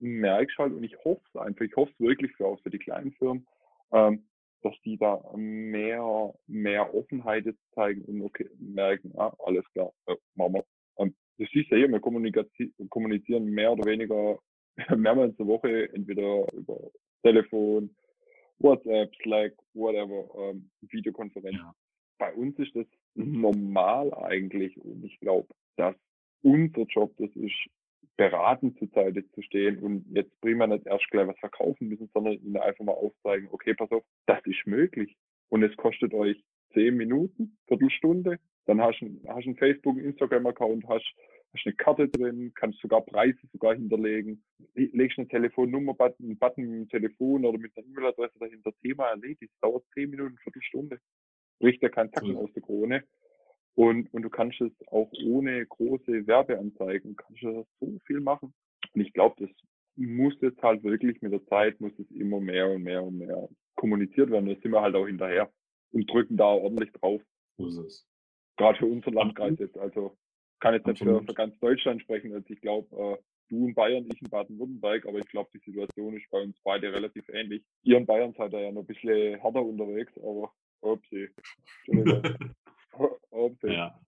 merke 0.00 0.50
ich 0.50 0.58
halt 0.58 0.72
und 0.72 0.82
ich 0.82 0.96
hoffe 1.04 1.22
es 1.32 1.40
einfach, 1.40 1.64
ich 1.64 1.76
hoffe 1.76 1.92
es 1.92 2.00
wirklich 2.00 2.32
für, 2.36 2.46
auch 2.46 2.60
für 2.60 2.70
die 2.70 2.78
kleinen 2.78 3.12
Firmen, 3.12 3.46
ähm, 3.92 4.26
dass 4.62 4.74
die 4.84 4.96
da 4.96 5.22
mehr, 5.36 6.34
mehr 6.48 6.92
Offenheit 6.92 7.46
jetzt 7.46 7.62
zeigen 7.74 8.02
und 8.02 8.22
okay, 8.22 8.50
merken, 8.58 9.12
ah, 9.16 9.32
alles 9.44 9.64
klar, 9.72 9.92
äh, 10.06 10.16
machen 10.34 10.54
wir. 10.54 10.64
Du 11.38 11.46
siehst 11.52 11.70
ja 11.70 11.76
hier, 11.76 11.88
wir 11.88 12.00
kommunizieren, 12.00 12.50
kommunizieren 12.90 13.44
mehr 13.46 13.72
oder 13.72 13.84
weniger 13.84 14.38
mehrmals 14.96 15.30
in 15.32 15.36
der 15.36 15.46
Woche, 15.46 15.92
entweder 15.92 16.52
über 16.52 16.90
Telefon, 17.22 17.94
WhatsApp, 18.58 19.14
Slack, 19.22 19.52
whatever, 19.74 20.28
ähm, 20.38 20.70
Videokonferenz. 20.80 21.56
Ja. 21.56 21.74
Bei 22.18 22.34
uns 22.34 22.58
ist 22.58 22.74
das 22.74 22.86
normal 23.14 24.12
eigentlich 24.14 24.76
und 24.78 25.04
ich 25.04 25.18
glaube, 25.20 25.48
dass 25.76 25.94
unser 26.42 26.82
Job 26.82 27.14
das 27.18 27.30
ist, 27.36 27.54
beratend 28.16 28.76
zur 28.80 28.88
Seite 28.88 29.24
zu 29.30 29.42
stehen 29.42 29.78
und 29.78 30.04
jetzt 30.10 30.38
prima 30.40 30.66
nicht 30.66 30.86
erst 30.86 31.08
gleich 31.10 31.28
was 31.28 31.38
verkaufen 31.38 31.88
müssen, 31.88 32.10
sondern 32.12 32.34
ihnen 32.34 32.56
einfach 32.56 32.84
mal 32.84 32.92
aufzeigen, 32.92 33.48
okay, 33.52 33.74
pass 33.74 33.90
auf, 33.92 34.02
das 34.26 34.44
ist 34.44 34.66
möglich. 34.66 35.16
Und 35.50 35.62
es 35.62 35.74
kostet 35.76 36.12
euch 36.12 36.42
zehn 36.74 36.96
Minuten, 36.96 37.56
Viertelstunde, 37.68 38.40
dann 38.68 38.80
hast 38.80 39.00
du 39.00 39.06
einen, 39.06 39.20
hast 39.26 39.46
einen 39.46 39.56
Facebook, 39.56 39.96
einen 39.96 40.06
Instagram-Account, 40.10 40.86
hast, 40.88 41.04
hast 41.52 41.66
eine 41.66 41.74
Karte 41.74 42.08
drin, 42.08 42.52
kannst 42.54 42.78
sogar 42.80 43.00
Preise 43.00 43.38
sogar 43.52 43.74
hinterlegen, 43.74 44.44
le- 44.74 44.90
legst 44.92 45.18
eine 45.18 45.26
Telefonnummer-Button, 45.28 46.26
einen 46.26 46.38
Button 46.38 46.64
mit 46.64 46.80
dem 46.80 46.88
Telefon 46.88 47.44
oder 47.44 47.58
mit 47.58 47.76
einer 47.76 47.86
E-Mail-Adresse 47.86 48.38
dahinter, 48.38 48.72
Thema 48.82 49.08
erledigt, 49.08 49.52
dauert 49.60 49.84
zehn 49.94 50.10
Minuten, 50.10 50.36
Viertelstunde. 50.38 51.00
Bricht 51.58 51.82
ja 51.82 51.88
kein 51.88 52.12
Zacken 52.12 52.34
So. 52.34 52.40
aus 52.40 52.52
der 52.52 52.62
Krone. 52.62 53.04
Und, 53.74 54.12
und 54.12 54.22
du 54.22 54.30
kannst 54.30 54.60
es 54.60 54.72
auch 54.88 55.10
ohne 55.24 55.64
große 55.64 56.26
Werbeanzeigen, 56.26 57.16
kannst 57.16 57.42
du 57.42 57.64
so 57.80 57.98
viel 58.06 58.20
machen. 58.20 58.52
Und 58.92 59.00
ich 59.00 59.12
glaube, 59.12 59.36
das 59.38 59.50
muss 59.96 60.34
jetzt 60.40 60.62
halt 60.62 60.82
wirklich 60.84 61.22
mit 61.22 61.32
der 61.32 61.44
Zeit, 61.46 61.80
muss 61.80 61.92
es 61.98 62.10
immer 62.10 62.40
mehr 62.40 62.68
und 62.70 62.82
mehr 62.82 63.02
und 63.02 63.18
mehr 63.18 63.48
kommuniziert 63.76 64.30
werden. 64.30 64.46
Da 64.46 64.60
sind 64.60 64.72
wir 64.72 64.82
halt 64.82 64.94
auch 64.94 65.06
hinterher 65.06 65.50
und 65.92 66.10
drücken 66.10 66.36
da 66.36 66.46
ordentlich 66.46 66.92
drauf. 66.92 67.22
So 67.56 67.66
ist 67.68 67.76
es. 67.78 68.07
Gerade 68.58 68.78
für 68.78 68.86
unseren 68.86 69.14
Landkreis 69.14 69.58
jetzt. 69.58 69.78
Also 69.78 70.16
kann 70.60 70.74
jetzt 70.74 70.86
nicht 70.86 70.98
für, 70.98 71.22
für 71.22 71.34
ganz 71.34 71.58
Deutschland 71.60 72.02
sprechen. 72.02 72.34
Also 72.34 72.46
ich 72.50 72.60
glaube, 72.60 72.88
äh, 72.96 73.16
du 73.48 73.68
in 73.68 73.74
Bayern, 73.74 74.08
ich 74.12 74.20
in 74.20 74.28
Baden-Württemberg, 74.28 75.06
aber 75.06 75.18
ich 75.18 75.28
glaube, 75.28 75.48
die 75.54 75.70
Situation 75.70 76.16
ist 76.16 76.28
bei 76.30 76.42
uns 76.42 76.56
beide 76.64 76.92
relativ 76.92 77.28
ähnlich. 77.28 77.62
Ihr 77.82 77.96
in 77.96 78.06
Bayern 78.06 78.34
seid 78.36 78.52
ja 78.52 78.70
noch 78.72 78.82
ein 78.82 78.86
bisschen 78.86 79.40
härter 79.40 79.62
unterwegs, 79.62 80.12
aber 80.18 80.52
upsie. 80.80 81.28
Entschuldigung. 81.86 82.52
upsie. 83.30 83.72
Ja. 83.72 84.00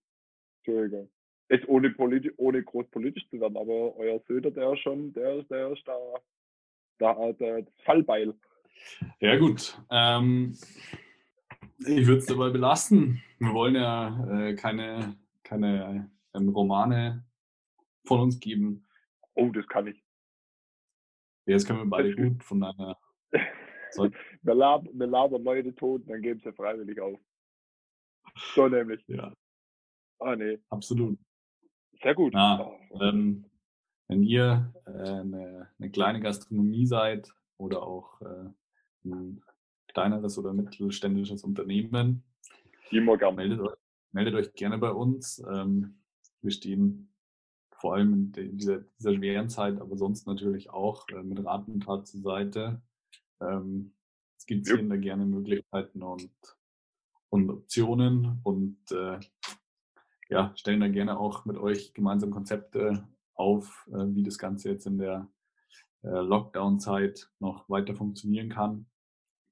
Entschuldigung. 0.59 1.09
Ist 1.49 1.69
ohne, 1.69 1.91
politi 1.91 2.31
ohne 2.37 2.63
groß 2.63 2.89
politisch 2.91 3.29
zu 3.29 3.41
werden, 3.41 3.57
aber 3.57 3.97
euer 3.97 4.21
Söder, 4.27 4.51
der 4.51 4.73
ist 4.73 4.81
schon, 4.81 5.13
der, 5.13 5.43
der 5.45 5.73
ist 5.73 5.83
da, 5.87 5.97
da 6.99 7.33
der, 7.33 7.63
das 7.63 7.75
Fallbeil. 7.85 8.35
Ja, 9.21 9.37
gut. 9.37 9.77
Ähm, 9.91 10.57
ich 11.81 12.07
würde 12.07 12.19
es 12.19 12.27
dabei 12.27 12.51
belassen. 12.51 13.23
Wir 13.39 13.53
wollen 13.53 13.75
ja 13.75 14.49
äh, 14.49 14.55
keine, 14.55 15.17
keine 15.43 16.11
ähm, 16.35 16.49
Romane 16.51 17.25
von 18.05 18.21
uns 18.21 18.39
geben. 18.39 18.87
Oh, 19.35 19.51
das 19.51 19.67
kann 19.67 19.87
ich. 19.87 20.03
Ja, 21.47 21.55
das 21.55 21.65
können 21.65 21.81
wir 21.81 21.87
beide 21.87 22.15
gut 22.15 22.45
von 22.45 22.63
einer. 22.63 22.97
wir, 23.33 24.55
labern, 24.55 24.89
wir 24.93 25.07
labern 25.07 25.43
Leute 25.43 25.75
tot, 25.75 26.03
dann 26.07 26.23
geben 26.23 26.41
sie 26.41 26.53
freiwillig 26.53 27.01
auf. 27.01 27.19
So 28.55 28.69
nämlich. 28.69 29.03
Ja. 29.09 29.33
Ah, 30.19 30.37
nee. 30.37 30.59
Absolut. 30.69 31.19
Sehr 32.03 32.15
gut. 32.15 32.33
Na, 32.35 32.67
oh. 32.67 33.01
ähm, 33.01 33.47
wenn 34.09 34.23
ihr 34.23 34.73
äh, 34.87 34.91
eine, 34.91 35.71
eine, 35.79 35.91
kleine 35.91 36.21
Gastronomie 36.21 36.87
seid 36.87 37.33
oder 37.57 37.83
auch 37.83 38.21
äh, 38.21 38.51
ein 39.05 39.43
kleineres 39.93 40.39
oder 40.39 40.53
mittelständisches 40.53 41.45
Unternehmen, 41.45 42.23
Immer 42.91 43.17
gern. 43.17 43.37
Meldet, 43.37 43.61
euch, 43.61 43.77
meldet 44.13 44.35
euch 44.35 44.53
gerne 44.55 44.79
bei 44.79 44.91
uns. 44.91 45.43
Ähm, 45.51 46.01
wir 46.43 46.51
stehen 46.51 47.13
vor 47.71 47.95
allem 47.95 48.33
in 48.37 48.59
dieser, 48.59 48.81
dieser, 48.99 49.15
schweren 49.15 49.49
Zeit, 49.49 49.81
aber 49.81 49.97
sonst 49.97 50.27
natürlich 50.27 50.71
auch 50.71 51.09
äh, 51.09 51.23
mit 51.23 51.45
Rat 51.45 51.69
und 51.69 51.85
Tat 51.85 52.09
zur 52.09 52.21
Seite. 52.21 52.83
Ähm, 53.41 53.95
skizzieren 54.39 54.91
ja. 54.91 54.97
da 54.97 54.97
gerne 54.97 55.25
Möglichkeiten 55.25 56.03
und, 56.03 56.33
und 57.31 57.49
Optionen 57.49 58.41
und 58.43 58.79
äh, 58.91 59.21
ja, 60.29 60.53
stellen 60.57 60.81
da 60.81 60.89
gerne 60.89 61.19
auch 61.19 61.45
mit 61.45 61.57
euch 61.57 61.95
gemeinsam 61.95 62.31
Konzepte 62.31 63.07
auf, 63.35 63.89
äh, 63.93 64.05
wie 64.15 64.23
das 64.23 64.39
Ganze 64.39 64.71
jetzt 64.71 64.87
in 64.87 64.99
der 64.99 65.29
Lockdown-Zeit 66.03 67.31
noch 67.41 67.69
weiter 67.69 67.95
funktionieren 67.95 68.49
kann. 68.49 68.87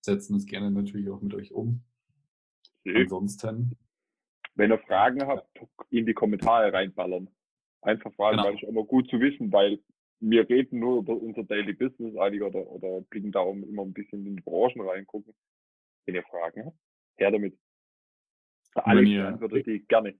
Setzen 0.00 0.36
es 0.36 0.46
gerne 0.46 0.70
natürlich 0.70 1.08
auch 1.10 1.20
mit 1.20 1.34
euch 1.34 1.52
um. 1.52 1.82
Okay. 2.86 3.02
Ansonsten. 3.02 3.76
Wenn 4.54 4.72
ihr 4.72 4.78
Fragen 4.78 5.22
habt, 5.26 5.48
in 5.90 6.06
die 6.06 6.14
Kommentare 6.14 6.72
reinballern. 6.72 7.30
Einfach 7.80 8.12
fragen, 8.14 8.38
genau. 8.38 8.48
weil 8.48 8.56
es 8.56 8.62
immer 8.62 8.84
gut 8.84 9.08
zu 9.08 9.20
wissen, 9.20 9.52
weil 9.52 9.78
wir 10.20 10.48
reden 10.48 10.80
nur 10.80 10.98
über 10.98 11.14
unser 11.14 11.44
Daily 11.44 11.72
Business 11.72 12.16
eigentlich 12.16 12.42
oder, 12.42 12.66
oder 12.66 13.00
blicken 13.02 13.30
darum 13.30 13.62
immer 13.62 13.82
ein 13.82 13.92
bisschen 13.92 14.26
in 14.26 14.36
die 14.36 14.42
Branchen 14.42 14.80
reingucken. 14.80 15.32
Wenn 16.06 16.16
ihr 16.16 16.24
Fragen 16.24 16.66
habt, 16.66 16.76
her 17.18 17.30
damit. 17.30 17.56
Alex 18.74 19.10
beantwortet 19.10 19.66
die 19.66 19.86
gerne. 19.86 20.14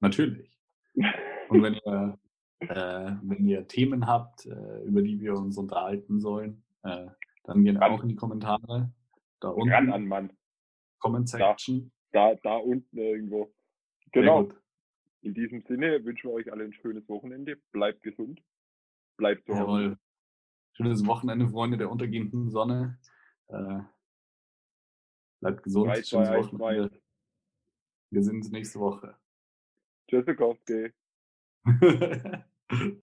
Natürlich. 0.00 0.50
Und 1.48 1.62
wenn 1.62 1.74
ihr, 1.74 2.18
äh, 2.60 3.12
wenn 3.22 3.46
ihr 3.46 3.66
Themen 3.66 4.06
habt, 4.06 4.46
äh, 4.46 4.82
über 4.84 5.02
die 5.02 5.20
wir 5.20 5.34
uns 5.34 5.56
unterhalten 5.56 6.20
sollen, 6.20 6.62
äh, 6.82 7.06
dann 7.50 7.64
gerne 7.64 7.82
auch 7.82 8.02
in 8.02 8.08
die 8.08 8.14
Kommentare. 8.14 8.92
Da 9.40 9.48
unten. 9.48 9.72
Ran 9.72 9.92
an 9.92 10.06
Mann. 10.06 10.32
Comment 11.00 11.28
Section. 11.28 11.90
Da, 12.12 12.34
da, 12.34 12.40
da 12.42 12.56
unten 12.56 12.96
irgendwo. 12.96 13.52
Genau. 14.12 14.48
In 15.22 15.34
diesem 15.34 15.62
Sinne 15.62 16.04
wünschen 16.04 16.30
wir 16.30 16.34
euch 16.34 16.52
alle 16.52 16.64
ein 16.64 16.72
schönes 16.72 17.08
Wochenende. 17.08 17.56
Bleibt 17.72 18.02
gesund. 18.02 18.42
Bleibt 19.16 19.46
zu 19.46 19.58
Hause. 19.58 19.98
Schönes 20.76 21.04
Wochenende, 21.06 21.48
Freunde 21.48 21.76
der 21.76 21.90
untergehenden 21.90 22.50
Sonne. 22.50 22.98
Äh, 23.48 23.80
bleibt 25.40 25.62
gesund. 25.62 25.88
3, 25.88 26.02
2, 26.02 26.04
Schönes 26.04 26.28
1, 26.28 26.52
Wochenende. 26.52 26.90
2. 26.90 27.00
Wir 28.12 28.22
sehen 28.22 28.36
uns 28.36 28.50
nächste 28.50 28.80
Woche. 28.80 29.16
Tschüssikowski. 30.08 30.92